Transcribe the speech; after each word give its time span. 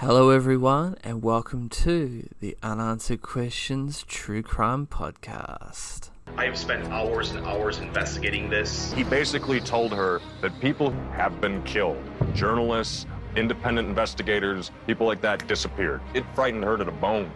Hello, 0.00 0.30
everyone, 0.30 0.96
and 1.02 1.24
welcome 1.24 1.68
to 1.68 2.28
the 2.38 2.56
Unanswered 2.62 3.20
Questions 3.20 4.04
True 4.04 4.44
Crime 4.44 4.86
Podcast. 4.86 6.10
I 6.36 6.44
have 6.44 6.56
spent 6.56 6.86
hours 6.86 7.32
and 7.32 7.44
hours 7.44 7.80
investigating 7.80 8.48
this. 8.48 8.92
He 8.92 9.02
basically 9.02 9.58
told 9.58 9.92
her 9.92 10.20
that 10.40 10.52
people 10.60 10.92
have 11.16 11.40
been 11.40 11.64
killed. 11.64 12.00
Journalists, 12.32 13.06
independent 13.34 13.88
investigators, 13.88 14.70
people 14.86 15.04
like 15.04 15.20
that 15.22 15.48
disappeared. 15.48 16.00
It 16.14 16.24
frightened 16.32 16.62
her 16.62 16.76
to 16.76 16.84
the 16.84 16.92
bone. 16.92 17.28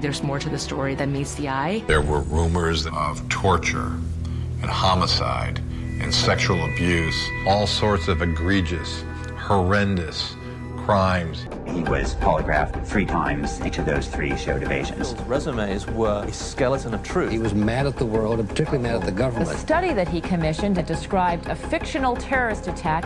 There's 0.00 0.22
more 0.22 0.38
to 0.38 0.48
the 0.48 0.60
story 0.60 0.94
than 0.94 1.12
meets 1.12 1.34
the 1.34 1.48
eye. 1.48 1.82
There 1.88 2.02
were 2.02 2.20
rumors 2.20 2.86
of 2.86 3.28
torture 3.28 3.98
and 4.62 4.66
homicide 4.66 5.58
and 6.00 6.14
sexual 6.14 6.64
abuse, 6.66 7.20
all 7.48 7.66
sorts 7.66 8.06
of 8.06 8.22
egregious, 8.22 9.02
horrendous 9.36 10.36
crimes. 10.84 11.46
He 11.66 11.82
was 11.82 12.14
polygraphed 12.16 12.86
three 12.86 13.06
times. 13.06 13.60
Each 13.64 13.78
of 13.78 13.86
those 13.86 14.06
three 14.08 14.36
showed 14.36 14.62
evasions. 14.62 15.12
His 15.12 15.20
resumes 15.22 15.86
were 15.86 16.24
a 16.24 16.32
skeleton 16.32 16.94
of 16.94 17.02
truth. 17.02 17.30
He 17.30 17.38
was 17.38 17.54
mad 17.54 17.86
at 17.86 17.96
the 17.96 18.06
world 18.06 18.40
and 18.40 18.48
particularly 18.48 18.82
mad 18.82 18.96
at 18.96 19.04
the 19.04 19.12
government. 19.12 19.50
The 19.50 19.58
study 19.58 19.92
that 19.94 20.08
he 20.08 20.20
commissioned 20.20 20.76
had 20.76 20.86
described 20.86 21.46
a 21.48 21.54
fictional 21.54 22.16
terrorist 22.16 22.68
attack 22.68 23.04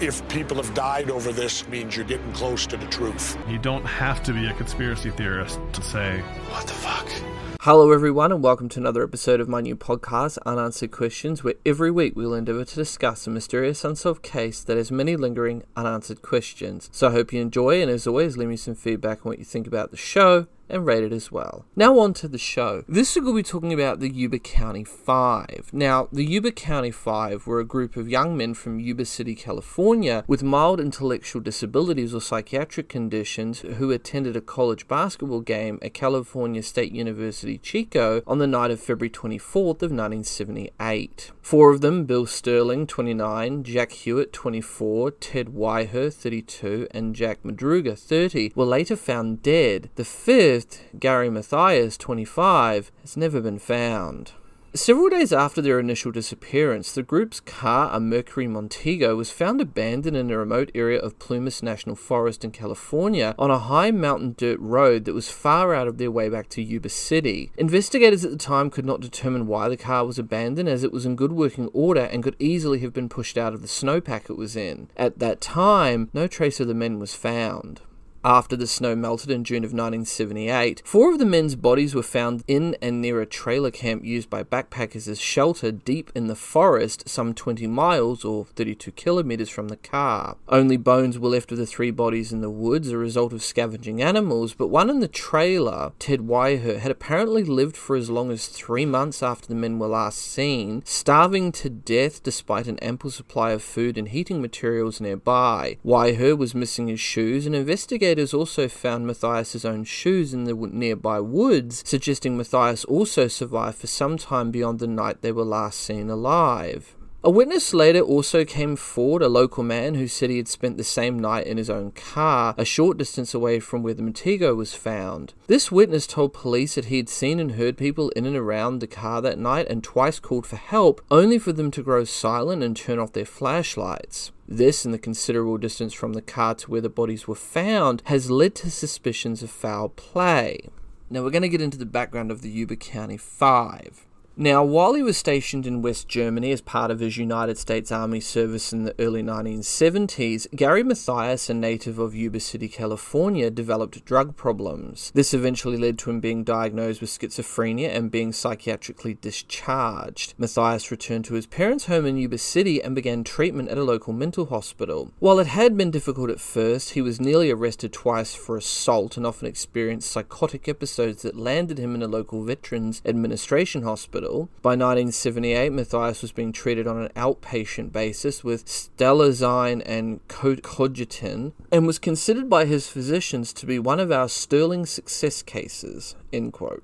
if 0.00 0.26
people 0.28 0.56
have 0.56 0.74
died 0.74 1.08
over 1.08 1.32
this 1.32 1.66
means 1.68 1.96
you're 1.96 2.04
getting 2.04 2.32
close 2.32 2.66
to 2.66 2.76
the 2.76 2.86
truth. 2.86 3.38
You 3.48 3.58
don't 3.58 3.84
have 3.84 4.22
to 4.24 4.32
be 4.32 4.46
a 4.46 4.52
conspiracy 4.52 5.10
theorist 5.10 5.60
to 5.72 5.82
say, 5.82 6.20
What 6.50 6.66
the 6.66 6.72
fuck? 6.72 7.33
Hello, 7.64 7.92
everyone, 7.92 8.30
and 8.30 8.44
welcome 8.44 8.68
to 8.68 8.78
another 8.78 9.02
episode 9.02 9.40
of 9.40 9.48
my 9.48 9.62
new 9.62 9.74
podcast, 9.74 10.36
Unanswered 10.44 10.90
Questions, 10.90 11.42
where 11.42 11.54
every 11.64 11.90
week 11.90 12.14
we'll 12.14 12.34
endeavour 12.34 12.62
to 12.62 12.74
discuss 12.74 13.26
a 13.26 13.30
mysterious 13.30 13.86
unsolved 13.86 14.22
case 14.22 14.62
that 14.62 14.76
has 14.76 14.90
many 14.90 15.16
lingering 15.16 15.62
unanswered 15.74 16.20
questions. 16.20 16.90
So 16.92 17.08
I 17.08 17.12
hope 17.12 17.32
you 17.32 17.40
enjoy, 17.40 17.80
and 17.80 17.90
as 17.90 18.06
always, 18.06 18.36
leave 18.36 18.50
me 18.50 18.58
some 18.58 18.74
feedback 18.74 19.24
on 19.24 19.30
what 19.30 19.38
you 19.38 19.46
think 19.46 19.66
about 19.66 19.92
the 19.92 19.96
show 19.96 20.46
and 20.74 20.84
rate 20.84 21.04
it 21.04 21.12
as 21.12 21.30
well. 21.30 21.64
Now 21.76 21.98
on 22.00 22.12
to 22.14 22.26
the 22.26 22.36
show. 22.36 22.84
This 22.88 23.14
week 23.14 23.24
we'll 23.24 23.34
be 23.34 23.44
talking 23.44 23.72
about 23.72 24.00
the 24.00 24.10
Yuba 24.10 24.40
County 24.40 24.82
Five. 24.82 25.70
Now, 25.72 26.08
the 26.12 26.24
Yuba 26.24 26.50
County 26.50 26.90
Five 26.90 27.46
were 27.46 27.60
a 27.60 27.64
group 27.64 27.96
of 27.96 28.08
young 28.08 28.36
men 28.36 28.54
from 28.54 28.80
Yuba 28.80 29.04
City, 29.04 29.36
California, 29.36 30.24
with 30.26 30.42
mild 30.42 30.80
intellectual 30.80 31.40
disabilities 31.40 32.12
or 32.12 32.20
psychiatric 32.20 32.88
conditions 32.88 33.60
who 33.60 33.92
attended 33.92 34.36
a 34.36 34.40
college 34.40 34.88
basketball 34.88 35.40
game 35.40 35.78
at 35.80 35.94
California 35.94 36.62
State 36.62 36.92
University 36.92 37.56
Chico 37.56 38.22
on 38.26 38.38
the 38.38 38.46
night 38.48 38.72
of 38.72 38.80
February 38.80 39.10
24th 39.10 39.82
of 39.82 39.92
1978. 39.92 41.30
Four 41.40 41.70
of 41.70 41.82
them, 41.82 42.04
Bill 42.04 42.26
Sterling, 42.26 42.86
29, 42.88 43.62
Jack 43.62 43.90
Huett, 43.90 44.32
24, 44.32 45.10
Ted 45.12 45.48
Weiher, 45.48 46.12
32, 46.12 46.88
and 46.90 47.14
Jack 47.14 47.42
Madruga, 47.44 47.96
30, 47.96 48.52
were 48.56 48.64
later 48.64 48.96
found 48.96 49.42
dead. 49.42 49.90
The 49.94 50.04
fifth, 50.04 50.63
Gary 50.98 51.30
Mathias, 51.30 51.96
25, 51.96 52.92
has 53.02 53.16
never 53.16 53.40
been 53.40 53.58
found. 53.58 54.32
Several 54.76 55.08
days 55.08 55.32
after 55.32 55.62
their 55.62 55.78
initial 55.78 56.10
disappearance, 56.10 56.90
the 56.90 57.04
group's 57.04 57.38
car, 57.38 57.90
a 57.92 58.00
Mercury 58.00 58.48
Montego, 58.48 59.14
was 59.14 59.30
found 59.30 59.60
abandoned 59.60 60.16
in 60.16 60.32
a 60.32 60.36
remote 60.36 60.72
area 60.74 60.98
of 60.98 61.20
Plumas 61.20 61.62
National 61.62 61.94
Forest 61.94 62.44
in 62.44 62.50
California 62.50 63.36
on 63.38 63.52
a 63.52 63.58
high 63.60 63.92
mountain 63.92 64.34
dirt 64.36 64.58
road 64.58 65.04
that 65.04 65.14
was 65.14 65.30
far 65.30 65.72
out 65.72 65.86
of 65.86 65.98
their 65.98 66.10
way 66.10 66.28
back 66.28 66.48
to 66.48 66.60
Yuba 66.60 66.88
City. 66.88 67.52
Investigators 67.56 68.24
at 68.24 68.32
the 68.32 68.36
time 68.36 68.68
could 68.68 68.84
not 68.84 69.00
determine 69.00 69.46
why 69.46 69.68
the 69.68 69.76
car 69.76 70.04
was 70.04 70.18
abandoned 70.18 70.68
as 70.68 70.82
it 70.82 70.90
was 70.90 71.06
in 71.06 71.14
good 71.14 71.30
working 71.30 71.68
order 71.68 72.06
and 72.06 72.24
could 72.24 72.34
easily 72.40 72.80
have 72.80 72.92
been 72.92 73.08
pushed 73.08 73.38
out 73.38 73.54
of 73.54 73.62
the 73.62 73.68
snowpack 73.68 74.28
it 74.28 74.36
was 74.36 74.56
in. 74.56 74.90
At 74.96 75.20
that 75.20 75.40
time, 75.40 76.10
no 76.12 76.26
trace 76.26 76.58
of 76.58 76.66
the 76.66 76.74
men 76.74 76.98
was 76.98 77.14
found. 77.14 77.80
After 78.26 78.56
the 78.56 78.66
snow 78.66 78.96
melted 78.96 79.30
in 79.30 79.44
June 79.44 79.64
of 79.64 79.74
1978, 79.74 80.80
four 80.86 81.12
of 81.12 81.18
the 81.18 81.26
men's 81.26 81.56
bodies 81.56 81.94
were 81.94 82.02
found 82.02 82.42
in 82.48 82.74
and 82.80 83.02
near 83.02 83.20
a 83.20 83.26
trailer 83.26 83.70
camp 83.70 84.02
used 84.02 84.30
by 84.30 84.42
backpackers 84.42 85.06
as 85.06 85.20
shelter 85.20 85.70
deep 85.70 86.10
in 86.14 86.26
the 86.26 86.34
forest, 86.34 87.06
some 87.06 87.34
20 87.34 87.66
miles 87.66 88.24
or 88.24 88.46
32 88.46 88.92
kilometers 88.92 89.50
from 89.50 89.68
the 89.68 89.76
car. 89.76 90.38
Only 90.48 90.78
bones 90.78 91.18
were 91.18 91.28
left 91.28 91.52
of 91.52 91.58
the 91.58 91.66
three 91.66 91.90
bodies 91.90 92.32
in 92.32 92.40
the 92.40 92.48
woods, 92.48 92.88
a 92.88 92.96
result 92.96 93.34
of 93.34 93.42
scavenging 93.42 94.00
animals, 94.00 94.54
but 94.54 94.68
one 94.68 94.88
in 94.88 95.00
the 95.00 95.06
trailer, 95.08 95.92
Ted 95.98 96.20
Weiher, 96.20 96.78
had 96.78 96.90
apparently 96.90 97.44
lived 97.44 97.76
for 97.76 97.94
as 97.94 98.08
long 98.08 98.30
as 98.30 98.46
three 98.46 98.86
months 98.86 99.22
after 99.22 99.48
the 99.48 99.54
men 99.54 99.78
were 99.78 99.86
last 99.86 100.16
seen, 100.20 100.82
starving 100.86 101.52
to 101.52 101.68
death 101.68 102.22
despite 102.22 102.68
an 102.68 102.78
ample 102.78 103.10
supply 103.10 103.50
of 103.50 103.62
food 103.62 103.98
and 103.98 104.08
heating 104.08 104.40
materials 104.40 104.98
nearby. 104.98 105.76
Weiher 105.84 106.38
was 106.38 106.54
missing 106.54 106.86
his 106.86 107.00
shoes, 107.00 107.44
and 107.44 107.54
investigators 107.54 108.13
also 108.34 108.68
found 108.68 109.06
Mathias's 109.06 109.64
own 109.64 109.84
shoes 109.84 110.32
in 110.32 110.44
the 110.44 110.54
nearby 110.54 111.20
woods, 111.20 111.82
suggesting 111.86 112.36
Mathias 112.36 112.84
also 112.84 113.26
survived 113.26 113.78
for 113.78 113.86
some 113.86 114.16
time 114.16 114.50
beyond 114.50 114.78
the 114.78 114.86
night 114.86 115.22
they 115.22 115.32
were 115.32 115.44
last 115.44 115.80
seen 115.80 116.10
alive. 116.10 116.94
A 117.26 117.30
witness 117.30 117.72
later 117.72 118.00
also 118.00 118.44
came 118.44 118.76
forward, 118.76 119.22
a 119.22 119.28
local 119.28 119.64
man 119.64 119.94
who 119.94 120.06
said 120.06 120.28
he 120.28 120.36
had 120.36 120.46
spent 120.46 120.76
the 120.76 120.84
same 120.84 121.18
night 121.18 121.46
in 121.46 121.56
his 121.56 121.70
own 121.70 121.92
car, 121.92 122.54
a 122.58 122.66
short 122.66 122.98
distance 122.98 123.32
away 123.32 123.60
from 123.60 123.82
where 123.82 123.94
the 123.94 124.02
Montego 124.02 124.54
was 124.54 124.74
found. 124.74 125.32
This 125.46 125.72
witness 125.72 126.06
told 126.06 126.34
police 126.34 126.74
that 126.74 126.84
he 126.84 126.98
had 126.98 127.08
seen 127.08 127.40
and 127.40 127.52
heard 127.52 127.78
people 127.78 128.10
in 128.10 128.26
and 128.26 128.36
around 128.36 128.80
the 128.80 128.86
car 128.86 129.22
that 129.22 129.38
night 129.38 129.68
and 129.70 129.82
twice 129.82 130.18
called 130.18 130.46
for 130.46 130.56
help, 130.56 131.00
only 131.10 131.38
for 131.38 131.52
them 131.52 131.70
to 131.70 131.82
grow 131.82 132.04
silent 132.04 132.62
and 132.62 132.76
turn 132.76 132.98
off 132.98 133.14
their 133.14 133.24
flashlights. 133.24 134.30
This, 134.46 134.84
and 134.84 134.92
the 134.92 134.98
considerable 134.98 135.56
distance 135.56 135.94
from 135.94 136.12
the 136.12 136.22
car 136.22 136.54
to 136.56 136.70
where 136.70 136.80
the 136.80 136.88
bodies 136.88 137.26
were 137.26 137.34
found, 137.34 138.02
has 138.06 138.30
led 138.30 138.54
to 138.56 138.70
suspicions 138.70 139.42
of 139.42 139.50
foul 139.50 139.88
play. 139.88 140.68
Now 141.08 141.22
we're 141.22 141.30
going 141.30 141.42
to 141.42 141.48
get 141.48 141.60
into 141.60 141.78
the 141.78 141.86
background 141.86 142.30
of 142.30 142.42
the 142.42 142.50
Yuba 142.50 142.76
County 142.76 143.16
Five. 143.16 144.06
Now, 144.36 144.64
while 144.64 144.94
he 144.94 145.02
was 145.02 145.16
stationed 145.16 145.64
in 145.64 145.80
West 145.80 146.08
Germany 146.08 146.50
as 146.50 146.60
part 146.60 146.90
of 146.90 146.98
his 146.98 147.16
United 147.16 147.56
States 147.56 147.92
Army 147.92 148.18
service 148.18 148.72
in 148.72 148.82
the 148.82 148.94
early 148.98 149.22
1970s, 149.22 150.48
Gary 150.56 150.82
Mathias, 150.82 151.48
a 151.48 151.54
native 151.54 152.00
of 152.00 152.16
Yuba 152.16 152.40
City, 152.40 152.66
California, 152.66 153.48
developed 153.48 154.04
drug 154.04 154.34
problems. 154.34 155.12
This 155.14 155.34
eventually 155.34 155.76
led 155.76 155.98
to 156.00 156.10
him 156.10 156.18
being 156.18 156.42
diagnosed 156.42 157.00
with 157.00 157.10
schizophrenia 157.10 157.94
and 157.94 158.10
being 158.10 158.32
psychiatrically 158.32 159.20
discharged. 159.20 160.34
Mathias 160.36 160.90
returned 160.90 161.26
to 161.26 161.34
his 161.34 161.46
parents' 161.46 161.86
home 161.86 162.04
in 162.04 162.16
Yuba 162.16 162.38
City 162.38 162.82
and 162.82 162.96
began 162.96 163.22
treatment 163.22 163.68
at 163.68 163.78
a 163.78 163.84
local 163.84 164.12
mental 164.12 164.46
hospital. 164.46 165.12
While 165.20 165.38
it 165.38 165.46
had 165.46 165.76
been 165.76 165.92
difficult 165.92 166.28
at 166.30 166.40
first, 166.40 166.90
he 166.90 167.00
was 167.00 167.20
nearly 167.20 167.52
arrested 167.52 167.92
twice 167.92 168.34
for 168.34 168.56
assault 168.56 169.16
and 169.16 169.24
often 169.24 169.46
experienced 169.46 170.10
psychotic 170.10 170.66
episodes 170.66 171.22
that 171.22 171.36
landed 171.36 171.78
him 171.78 171.94
in 171.94 172.02
a 172.02 172.08
local 172.08 172.42
Veterans 172.42 173.00
Administration 173.04 173.82
hospital. 173.82 174.23
By 174.62 174.70
1978, 174.70 175.72
Mathias 175.72 176.22
was 176.22 176.32
being 176.32 176.52
treated 176.52 176.86
on 176.86 177.00
an 177.00 177.08
outpatient 177.16 177.92
basis 177.92 178.42
with 178.42 178.64
stelazine 178.66 179.82
and 179.84 180.26
Cogentin 180.28 181.52
and 181.70 181.86
was 181.86 181.98
considered 181.98 182.48
by 182.48 182.64
his 182.64 182.88
physicians 182.88 183.52
to 183.54 183.66
be 183.66 183.78
one 183.78 184.00
of 184.00 184.10
our 184.10 184.28
sterling 184.28 184.86
success 184.86 185.42
cases. 185.42 186.14
End 186.32 186.52
quote. 186.52 186.82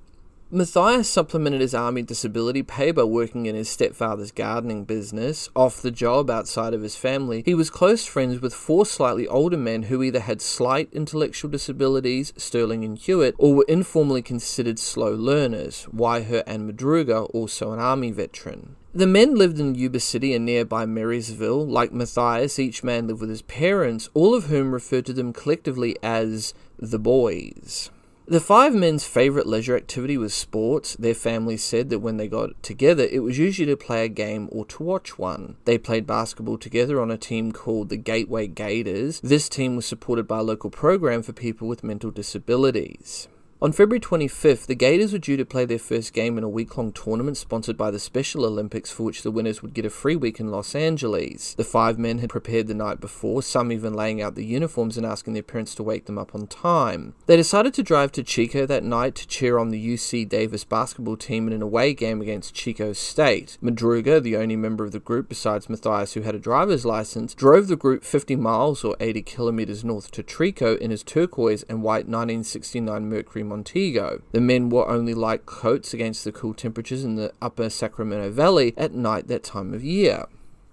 Mathias 0.53 1.09
supplemented 1.09 1.61
his 1.61 1.75
army 1.75 2.03
disability 2.03 2.65
pay 2.65 2.91
by 2.91 3.05
working 3.05 3.47
in 3.47 3.55
his 3.55 3.69
stepfather's 3.69 4.33
gardening 4.33 4.83
business. 4.83 5.49
Off 5.55 5.81
the 5.81 5.93
job, 5.93 6.28
outside 6.28 6.75
of 6.75 6.83
his 6.83 6.97
family, 6.97 7.44
he 7.47 7.55
was 7.55 7.71
close 7.71 8.05
friends 8.05 8.41
with 8.41 8.53
four 8.53 8.84
slightly 8.84 9.28
older 9.28 9.56
men 9.56 9.84
who 9.84 10.03
either 10.03 10.19
had 10.19 10.43
slight 10.43 10.89
intellectual 10.93 11.49
disabilities, 11.49 12.33
Sterling 12.37 12.83
and 12.83 12.99
Huett, 12.99 13.34
or 13.39 13.55
were 13.55 13.66
informally 13.69 14.22
considered 14.22 14.81
slow 14.81 15.15
learners, 15.15 15.87
Weiher 15.94 16.43
and 16.49 16.69
Madruga, 16.69 17.31
also 17.33 17.71
an 17.71 17.78
army 17.78 18.10
veteran. 18.10 18.75
The 18.93 19.06
men 19.06 19.37
lived 19.37 19.60
in 19.60 19.77
Yuba 19.77 20.00
City 20.00 20.34
and 20.34 20.44
nearby 20.44 20.84
Marysville. 20.84 21.65
Like 21.65 21.93
Mathias, 21.93 22.59
each 22.59 22.83
man 22.83 23.06
lived 23.06 23.21
with 23.21 23.31
his 23.31 23.43
parents, 23.43 24.10
all 24.15 24.34
of 24.34 24.47
whom 24.47 24.72
referred 24.72 25.06
to 25.06 25.12
them 25.12 25.33
collectively 25.33 25.97
as 26.03 26.55
the 26.77 26.99
boys. 26.99 27.91
The 28.30 28.38
five 28.38 28.77
men's 28.77 29.04
favourite 29.04 29.48
leisure 29.48 29.77
activity 29.77 30.16
was 30.16 30.32
sports. 30.32 30.94
Their 30.94 31.16
families 31.16 31.65
said 31.65 31.91
that 31.91 31.98
when 31.98 32.16
they 32.16 32.28
got 32.28 32.62
together, 32.62 33.03
it 33.03 33.24
was 33.24 33.38
usually 33.38 33.66
to 33.66 33.77
play 33.77 34.04
a 34.04 34.09
game 34.09 34.48
or 34.53 34.65
to 34.66 34.84
watch 34.84 35.18
one. 35.18 35.56
They 35.65 35.78
played 35.78 36.06
basketball 36.06 36.56
together 36.56 37.00
on 37.00 37.10
a 37.10 37.18
team 37.18 37.50
called 37.50 37.88
the 37.88 37.97
Gateway 37.97 38.47
Gators. 38.47 39.21
This 39.21 39.48
team 39.48 39.74
was 39.74 39.84
supported 39.84 40.28
by 40.28 40.38
a 40.38 40.42
local 40.44 40.71
program 40.71 41.22
for 41.22 41.32
people 41.32 41.66
with 41.66 41.82
mental 41.82 42.12
disabilities. 42.12 43.27
On 43.62 43.72
February 43.72 44.01
25th, 44.01 44.65
the 44.65 44.74
Gators 44.74 45.12
were 45.12 45.18
due 45.18 45.36
to 45.36 45.45
play 45.45 45.66
their 45.66 45.78
first 45.78 46.15
game 46.15 46.39
in 46.39 46.45
a 46.45 46.48
week 46.48 46.78
long 46.78 46.92
tournament 46.92 47.36
sponsored 47.36 47.77
by 47.77 47.91
the 47.91 47.98
Special 47.98 48.47
Olympics, 48.47 48.91
for 48.91 49.03
which 49.03 49.22
the 49.22 49.30
winners 49.30 49.60
would 49.60 49.74
get 49.74 49.84
a 49.84 49.91
free 49.91 50.16
week 50.16 50.41
in 50.41 50.51
Los 50.51 50.74
Angeles. 50.74 51.53
The 51.53 51.62
five 51.62 51.98
men 51.98 52.21
had 52.21 52.30
prepared 52.30 52.68
the 52.68 52.74
night 52.74 53.03
before, 53.03 53.42
some 53.42 53.71
even 53.71 53.92
laying 53.92 54.22
out 54.22 54.34
the 54.34 54.47
uniforms 54.47 54.97
and 54.97 55.04
asking 55.04 55.34
their 55.34 55.42
parents 55.42 55.74
to 55.74 55.83
wake 55.83 56.07
them 56.07 56.16
up 56.16 56.34
on 56.34 56.47
time. 56.47 57.12
They 57.27 57.36
decided 57.36 57.74
to 57.74 57.83
drive 57.83 58.12
to 58.12 58.22
Chico 58.22 58.65
that 58.65 58.83
night 58.83 59.15
to 59.16 59.28
cheer 59.28 59.59
on 59.59 59.68
the 59.68 59.95
UC 59.95 60.27
Davis 60.30 60.65
basketball 60.65 61.18
team 61.18 61.47
in 61.47 61.53
an 61.53 61.60
away 61.60 61.92
game 61.92 62.22
against 62.22 62.54
Chico 62.54 62.95
State. 62.95 63.59
Madruga, 63.62 64.22
the 64.22 64.39
only 64.39 64.57
member 64.57 64.84
of 64.84 64.92
the 64.92 65.01
group 65.01 65.28
besides 65.28 65.68
Mathias 65.68 66.15
who 66.15 66.22
had 66.22 66.34
a 66.34 66.39
driver's 66.39 66.86
license, 66.86 67.34
drove 67.34 67.68
the 67.68 67.77
group 67.77 68.04
50 68.04 68.36
miles 68.36 68.84
or 68.84 68.97
80 69.01 69.21
kilometers 69.21 69.84
north 69.84 70.10
to 70.12 70.22
Chico 70.22 70.77
in 70.77 70.91
his 70.91 71.03
turquoise 71.03 71.62
and 71.65 71.83
white 71.83 72.09
1969 72.09 73.07
Mercury 73.07 73.49
Montego. 73.50 74.22
The 74.32 74.41
men 74.41 74.70
wore 74.70 74.88
only 74.88 75.12
light 75.12 75.44
coats 75.44 75.92
against 75.92 76.24
the 76.24 76.32
cool 76.32 76.54
temperatures 76.54 77.04
in 77.04 77.16
the 77.16 77.32
upper 77.42 77.68
Sacramento 77.68 78.30
Valley 78.30 78.72
at 78.76 78.94
night 78.94 79.28
that 79.28 79.42
time 79.42 79.74
of 79.74 79.84
year. 79.84 80.24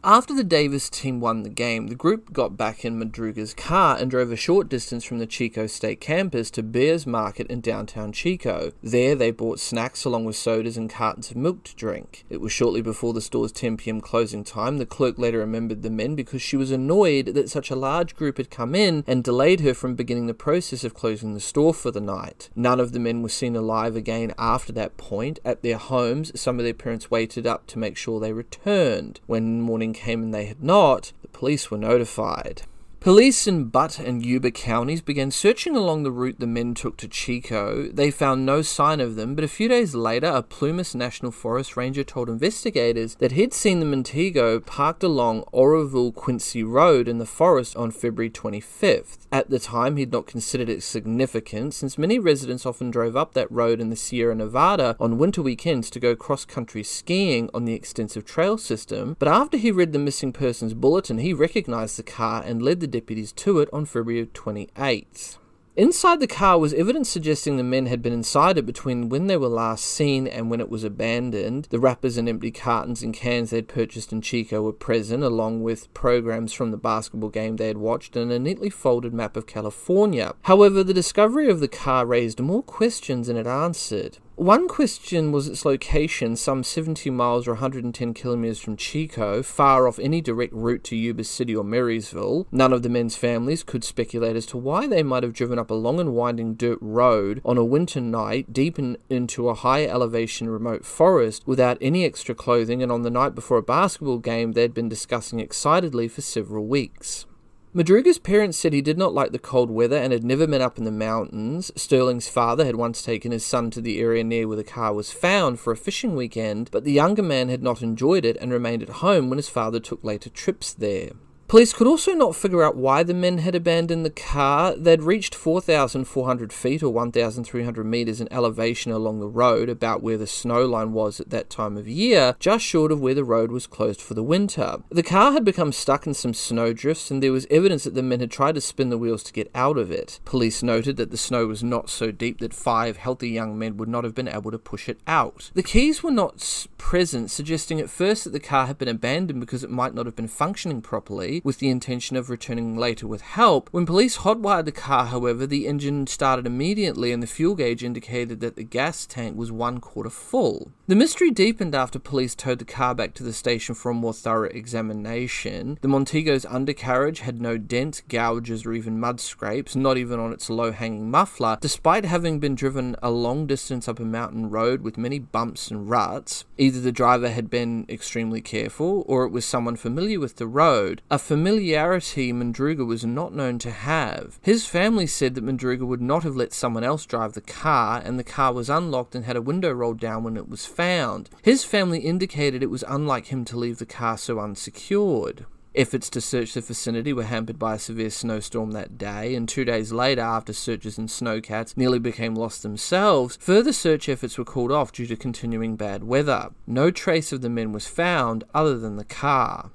After 0.07 0.33
the 0.33 0.45
Davis 0.45 0.89
team 0.89 1.19
won 1.19 1.43
the 1.43 1.49
game, 1.49 1.87
the 1.87 1.93
group 1.93 2.31
got 2.31 2.55
back 2.55 2.85
in 2.85 2.97
Madruga's 2.97 3.53
car 3.53 3.97
and 3.97 4.09
drove 4.09 4.31
a 4.31 4.37
short 4.37 4.69
distance 4.69 5.03
from 5.03 5.19
the 5.19 5.27
Chico 5.27 5.67
State 5.67 5.99
campus 5.99 6.49
to 6.51 6.63
Behr's 6.63 7.05
Market 7.05 7.47
in 7.47 7.59
downtown 7.59 8.13
Chico. 8.13 8.71
There, 8.81 9.15
they 9.15 9.31
bought 9.31 9.59
snacks 9.59 10.05
along 10.05 10.23
with 10.23 10.37
sodas 10.37 10.77
and 10.77 10.89
cartons 10.89 11.29
of 11.29 11.35
milk 11.35 11.65
to 11.65 11.75
drink. 11.75 12.23
It 12.29 12.39
was 12.39 12.53
shortly 12.53 12.81
before 12.81 13.11
the 13.11 13.19
store's 13.19 13.51
10 13.51 13.75
pm 13.75 13.99
closing 13.99 14.45
time. 14.45 14.77
The 14.77 14.85
clerk 14.85 15.19
later 15.19 15.39
remembered 15.39 15.81
the 15.81 15.89
men 15.89 16.15
because 16.15 16.41
she 16.41 16.55
was 16.55 16.71
annoyed 16.71 17.25
that 17.35 17.49
such 17.49 17.69
a 17.69 17.75
large 17.75 18.15
group 18.15 18.37
had 18.37 18.49
come 18.49 18.75
in 18.75 19.03
and 19.07 19.25
delayed 19.25 19.59
her 19.59 19.73
from 19.73 19.95
beginning 19.95 20.27
the 20.27 20.33
process 20.33 20.85
of 20.85 20.93
closing 20.93 21.33
the 21.33 21.41
store 21.41 21.73
for 21.73 21.91
the 21.91 21.99
night. 21.99 22.47
None 22.55 22.79
of 22.79 22.93
the 22.93 22.99
men 23.01 23.23
were 23.23 23.27
seen 23.27 23.57
alive 23.57 23.97
again 23.97 24.33
after 24.37 24.71
that 24.71 24.95
point. 24.95 25.41
At 25.43 25.63
their 25.63 25.77
homes, 25.77 26.31
some 26.39 26.59
of 26.59 26.63
their 26.63 26.73
parents 26.73 27.11
waited 27.11 27.45
up 27.45 27.67
to 27.67 27.77
make 27.77 27.97
sure 27.97 28.21
they 28.21 28.31
returned. 28.31 29.19
When 29.25 29.59
morning 29.59 29.95
came 29.97 30.23
and 30.23 30.33
they 30.33 30.45
had 30.45 30.63
not, 30.63 31.11
the 31.21 31.27
police 31.27 31.69
were 31.69 31.77
notified. 31.77 32.63
Police 33.07 33.47
in 33.47 33.69
Butte 33.69 33.99
and 33.99 34.25
Yuba 34.25 34.51
counties 34.51 34.99
began 34.99 35.31
searching 35.31 35.77
along 35.77 36.03
the 36.03 36.11
route 36.11 36.41
the 36.41 36.45
men 36.45 36.73
took 36.73 36.97
to 36.97 37.07
Chico. 37.07 37.87
They 37.87 38.11
found 38.11 38.45
no 38.45 38.61
sign 38.61 38.99
of 38.99 39.15
them, 39.15 39.33
but 39.33 39.45
a 39.45 39.47
few 39.47 39.69
days 39.69 39.95
later, 39.95 40.27
a 40.27 40.43
Plumas 40.43 40.93
National 40.93 41.31
Forest 41.31 41.77
ranger 41.77 42.03
told 42.03 42.27
investigators 42.27 43.15
that 43.19 43.31
he'd 43.31 43.53
seen 43.53 43.79
the 43.79 43.85
Montego 43.85 44.59
parked 44.59 45.03
along 45.03 45.45
Oroville 45.53 46.11
Quincy 46.11 46.65
Road 46.65 47.07
in 47.07 47.17
the 47.17 47.25
forest 47.25 47.77
on 47.77 47.91
February 47.91 48.29
25th. 48.29 49.19
At 49.31 49.49
the 49.49 49.59
time, 49.59 49.95
he'd 49.95 50.11
not 50.11 50.27
considered 50.27 50.67
it 50.67 50.83
significant, 50.83 51.75
since 51.75 51.97
many 51.97 52.19
residents 52.19 52.65
often 52.65 52.91
drove 52.91 53.15
up 53.15 53.33
that 53.35 53.49
road 53.49 53.79
in 53.79 53.89
the 53.89 53.95
Sierra 53.95 54.35
Nevada 54.35 54.97
on 54.99 55.17
winter 55.17 55.41
weekends 55.41 55.89
to 55.91 56.01
go 56.01 56.13
cross 56.13 56.43
country 56.43 56.83
skiing 56.83 57.49
on 57.53 57.63
the 57.63 57.73
extensive 57.73 58.25
trail 58.25 58.57
system. 58.57 59.15
But 59.17 59.29
after 59.29 59.55
he 59.55 59.71
read 59.71 59.93
the 59.93 59.97
missing 59.97 60.33
persons 60.33 60.73
bulletin, 60.73 61.19
he 61.19 61.31
recognized 61.31 61.97
the 61.97 62.03
car 62.03 62.43
and 62.45 62.61
led 62.61 62.81
the 62.81 62.96
deputies 62.97 63.31
to 63.31 63.59
it 63.59 63.69
on 63.71 63.85
February 63.85 64.25
28th. 64.25 65.37
Inside 65.75 66.19
the 66.19 66.25
car 66.25 66.57
was 66.57 66.73
evidence 66.73 67.07
suggesting 67.07 67.55
the 67.55 67.63
men 67.63 67.85
had 67.85 68.01
been 68.01 68.11
inside 68.11 68.57
it 68.57 68.65
between 68.65 69.09
when 69.09 69.27
they 69.27 69.37
were 69.37 69.47
last 69.47 69.85
seen 69.85 70.25
and 70.25 70.49
when 70.49 70.59
it 70.59 70.71
was 70.71 70.83
abandoned. 70.83 71.67
The 71.69 71.77
wrappers 71.77 72.17
and 72.17 72.27
empty 72.27 72.49
cartons 72.49 73.03
and 73.03 73.13
cans 73.13 73.51
they'd 73.51 73.67
purchased 73.67 74.11
in 74.11 74.21
Chico 74.21 74.63
were 74.63 74.73
present, 74.73 75.21
along 75.23 75.61
with 75.61 75.93
programs 75.93 76.51
from 76.51 76.71
the 76.71 76.77
basketball 76.77 77.29
game 77.29 77.57
they 77.57 77.67
had 77.67 77.77
watched 77.77 78.15
and 78.15 78.31
a 78.31 78.39
neatly 78.39 78.71
folded 78.71 79.13
map 79.13 79.37
of 79.37 79.45
California. 79.45 80.33
However, 80.45 80.83
the 80.83 80.95
discovery 80.95 81.47
of 81.51 81.59
the 81.59 81.67
car 81.67 82.07
raised 82.07 82.39
more 82.39 82.63
questions 82.63 83.27
than 83.27 83.37
it 83.37 83.45
answered. 83.45 84.17
One 84.37 84.67
question 84.67 85.31
was 85.31 85.47
its 85.47 85.65
location, 85.65 86.35
some 86.35 86.63
70 86.63 87.09
miles 87.09 87.47
or 87.47 87.53
110 87.53 88.13
kilometers 88.13 88.59
from 88.59 88.77
Chico, 88.77 89.41
far 89.41 89.87
off 89.87 89.97
any 89.97 90.21
direct 90.21 90.53
route 90.53 90.83
to 90.83 90.95
Yuba 90.95 91.23
City 91.23 91.55
or 91.55 91.63
Marysville. 91.63 92.45
None 92.51 92.71
of 92.71 92.83
the 92.83 92.87
men's 92.87 93.15
families 93.15 93.63
could 93.63 93.83
speculate 93.83 94.35
as 94.35 94.45
to 94.45 94.57
why 94.57 94.85
they 94.85 95.01
might 95.01 95.23
have 95.23 95.33
driven 95.33 95.57
up 95.57 95.71
a 95.71 95.73
long 95.73 95.99
and 95.99 96.13
winding 96.13 96.53
dirt 96.53 96.77
road 96.81 97.41
on 97.43 97.57
a 97.57 97.65
winter 97.65 97.99
night 97.99 98.53
deep 98.53 98.77
in, 98.77 98.97
into 99.09 99.49
a 99.49 99.55
high 99.55 99.85
elevation 99.85 100.51
remote 100.51 100.85
forest 100.85 101.41
without 101.47 101.79
any 101.81 102.05
extra 102.05 102.35
clothing 102.35 102.83
and 102.83 102.91
on 102.91 103.01
the 103.01 103.09
night 103.09 103.33
before 103.33 103.57
a 103.57 103.63
basketball 103.63 104.19
game 104.19 104.51
they'd 104.51 104.71
been 104.71 104.87
discussing 104.87 105.39
excitedly 105.39 106.07
for 106.07 106.21
several 106.21 106.67
weeks. 106.67 107.25
Madruga's 107.73 108.17
parents 108.17 108.57
said 108.57 108.73
he 108.73 108.81
did 108.81 108.97
not 108.97 109.13
like 109.13 109.31
the 109.31 109.39
cold 109.39 109.69
weather 109.69 109.97
and 109.97 110.13
had 110.13 110.23
never 110.23 110.47
been 110.47 110.61
up 110.61 110.77
in 110.77 110.85
the 110.85 110.91
mountains. 110.91 111.69
Sterling's 111.75 112.29
father 112.29 112.65
had 112.65 112.75
once 112.75 113.03
taken 113.03 113.31
his 113.31 113.45
son 113.45 113.69
to 113.71 113.81
the 113.81 113.99
area 113.99 114.23
near 114.23 114.47
where 114.47 114.57
the 114.57 114.63
car 114.63 114.93
was 114.93 115.11
found 115.11 115.59
for 115.59 115.71
a 115.71 115.77
fishing 115.77 116.15
weekend, 116.15 116.71
but 116.71 116.85
the 116.85 116.93
younger 116.93 117.21
man 117.21 117.49
had 117.49 117.61
not 117.61 117.81
enjoyed 117.81 118.25
it 118.25 118.37
and 118.39 118.51
remained 118.51 118.81
at 118.81 118.89
home 118.89 119.29
when 119.29 119.37
his 119.37 119.49
father 119.49 119.79
took 119.79 120.03
later 120.03 120.29
trips 120.29 120.73
there. 120.73 121.11
Police 121.47 121.71
could 121.71 121.87
also 121.87 122.13
not 122.13 122.35
figure 122.35 122.61
out 122.61 122.75
why 122.75 123.03
the 123.03 123.13
men 123.13 123.37
had 123.37 123.55
abandoned 123.55 124.03
the 124.03 124.09
car. 124.09 124.75
They'd 124.75 125.01
reached 125.01 125.33
4,400 125.33 126.51
feet 126.51 126.83
or 126.83 126.89
1,300 126.89 127.85
meters 127.85 128.19
in 128.19 128.27
elevation 128.33 128.91
along 128.91 129.21
the 129.21 129.29
road, 129.29 129.69
about 129.69 130.03
where 130.03 130.17
the 130.17 130.27
snow 130.27 130.65
line 130.65 130.91
was 130.91 131.21
at 131.21 131.29
that 131.29 131.49
time 131.49 131.77
of 131.77 131.87
year, 131.87 132.35
just 132.37 132.65
short 132.65 132.91
of 132.91 132.99
where 132.99 133.13
the 133.13 133.23
road 133.23 133.53
was 133.53 133.65
closed 133.65 134.01
for 134.01 134.13
the 134.13 134.23
winter. 134.23 134.79
The 134.89 135.01
car 135.01 135.31
had 135.31 135.45
become 135.45 135.71
stuck 135.71 136.05
in 136.05 136.13
some 136.13 136.33
snow 136.33 136.73
drifts, 136.73 137.09
and 137.09 137.23
there 137.23 137.31
was 137.31 137.47
evidence 137.49 137.85
that 137.85 137.95
the 137.95 138.03
men 138.03 138.19
had 138.19 138.31
tried 138.31 138.55
to 138.55 138.61
spin 138.61 138.89
the 138.89 138.97
wheels 138.97 139.23
to 139.23 139.33
get 139.33 139.49
out 139.55 139.77
of 139.77 139.89
it. 139.89 140.19
Police 140.25 140.61
noted 140.61 140.97
that 140.97 141.11
the 141.11 141.17
snow 141.17 141.47
was 141.47 141.63
not 141.63 141.89
so 141.89 142.11
deep 142.11 142.39
that 142.39 142.53
five 142.53 142.97
healthy 142.97 143.29
young 143.29 143.57
men 143.57 143.77
would 143.77 143.87
not 143.87 144.03
have 144.03 144.13
been 144.13 144.27
able 144.27 144.51
to 144.51 144.59
push 144.59 144.89
it 144.89 144.99
out. 145.07 145.49
The 145.53 145.63
keys 145.63 146.03
were 146.03 146.11
not 146.11 146.67
present, 146.77 147.31
suggesting 147.31 147.79
at 147.79 147.89
first 147.89 148.25
that 148.25 148.31
the 148.31 148.39
car 148.41 148.67
had 148.67 148.77
been 148.77 148.89
abandoned 148.89 149.39
because 149.39 149.63
it 149.63 149.69
might 149.69 149.93
not 149.93 150.05
have 150.05 150.15
been 150.17 150.27
functioning 150.27 150.81
properly 150.81 151.36
with 151.43 151.59
the 151.59 151.69
intention 151.69 152.15
of 152.17 152.29
returning 152.29 152.77
later 152.77 153.07
with 153.07 153.21
help. 153.21 153.69
When 153.71 153.85
police 153.85 154.17
hotwired 154.17 154.65
the 154.65 154.71
car, 154.71 155.05
however, 155.05 155.45
the 155.45 155.67
engine 155.67 156.07
started 156.07 156.45
immediately 156.45 157.11
and 157.11 157.21
the 157.21 157.27
fuel 157.27 157.55
gauge 157.55 157.83
indicated 157.83 158.39
that 158.41 158.55
the 158.55 158.63
gas 158.63 159.05
tank 159.05 159.37
was 159.37 159.51
one 159.51 159.79
quarter 159.79 160.09
full. 160.09 160.71
The 160.87 160.95
mystery 160.95 161.31
deepened 161.31 161.75
after 161.75 161.99
police 161.99 162.33
towed 162.33 162.59
the 162.59 162.65
car 162.65 162.95
back 162.95 163.13
to 163.15 163.23
the 163.23 163.33
station 163.33 163.75
for 163.75 163.91
a 163.91 163.93
more 163.93 164.13
thorough 164.13 164.49
examination. 164.49 165.77
The 165.81 165.87
Montego's 165.87 166.45
undercarriage 166.45 167.19
had 167.19 167.41
no 167.41 167.57
dents, 167.57 168.01
gouges, 168.07 168.65
or 168.65 168.73
even 168.73 168.99
mud 168.99 169.19
scrapes, 169.19 169.75
not 169.75 169.97
even 169.97 170.19
on 170.19 170.31
its 170.31 170.49
low 170.49 170.71
hanging 170.71 171.11
muffler, 171.11 171.57
despite 171.59 172.05
having 172.05 172.39
been 172.39 172.55
driven 172.55 172.95
a 173.03 173.11
long 173.11 173.47
distance 173.47 173.87
up 173.87 173.99
a 173.99 174.05
mountain 174.05 174.49
road 174.49 174.81
with 174.81 174.97
many 174.97 175.19
bumps 175.19 175.69
and 175.69 175.89
ruts. 175.89 176.45
Either 176.57 176.79
the 176.79 176.91
driver 176.91 177.29
had 177.29 177.49
been 177.49 177.85
extremely 177.89 178.41
careful, 178.41 179.03
or 179.07 179.25
it 179.25 179.31
was 179.31 179.45
someone 179.45 179.75
familiar 179.75 180.19
with 180.19 180.37
the 180.37 180.47
road. 180.47 181.01
A 181.11 181.19
familiarity 181.27 182.31
Madruga 182.31 182.85
was 182.85 183.03
not 183.03 183.35
known 183.35 183.59
to 183.59 183.69
have. 183.69 184.39
His 184.43 184.65
family 184.65 185.05
said 185.05 185.35
that 185.35 185.43
Madruga 185.43 185.85
would 185.85 185.99
not 186.01 186.23
have 186.23 186.37
let 186.37 186.53
someone 186.53 186.85
else 186.85 187.05
drive 187.05 187.33
the 187.33 187.41
car, 187.41 188.01
and 188.01 188.17
the 188.17 188.23
car 188.23 188.53
was 188.53 188.69
unlocked 188.69 189.13
and 189.13 189.25
had 189.25 189.35
a 189.35 189.41
window 189.41 189.73
rolled 189.73 189.99
down 189.99 190.23
when 190.23 190.37
it 190.37 190.47
was 190.47 190.65
found. 190.65 191.29
His 191.41 191.65
family 191.65 191.99
indicated 191.99 192.63
it 192.63 192.69
was 192.69 192.85
unlike 192.87 193.25
him 193.25 193.43
to 193.43 193.57
leave 193.57 193.77
the 193.77 193.85
car 193.85 194.17
so 194.17 194.39
unsecured. 194.39 195.45
Efforts 195.75 196.09
to 196.11 196.21
search 196.21 196.53
the 196.53 196.61
vicinity 196.61 197.11
were 197.11 197.25
hampered 197.25 197.59
by 197.59 197.75
a 197.75 197.79
severe 197.79 198.09
snowstorm 198.09 198.71
that 198.71 198.97
day, 198.97 199.35
and 199.35 199.49
two 199.49 199.65
days 199.65 199.91
later, 199.91 200.21
after 200.21 200.53
searchers 200.53 200.97
and 200.97 201.09
snowcats 201.09 201.75
nearly 201.75 201.99
became 201.99 202.35
lost 202.35 202.63
themselves, 202.63 203.37
further 203.41 203.73
search 203.73 204.07
efforts 204.07 204.37
were 204.37 204.45
called 204.45 204.71
off 204.71 204.93
due 204.93 205.05
to 205.05 205.17
continuing 205.17 205.75
bad 205.75 206.05
weather. 206.05 206.51
No 206.65 206.89
trace 206.89 207.33
of 207.33 207.41
the 207.41 207.49
men 207.49 207.73
was 207.73 207.85
found 207.85 208.45
other 208.53 208.77
than 208.79 208.95
the 208.95 209.03
car. 209.03 209.71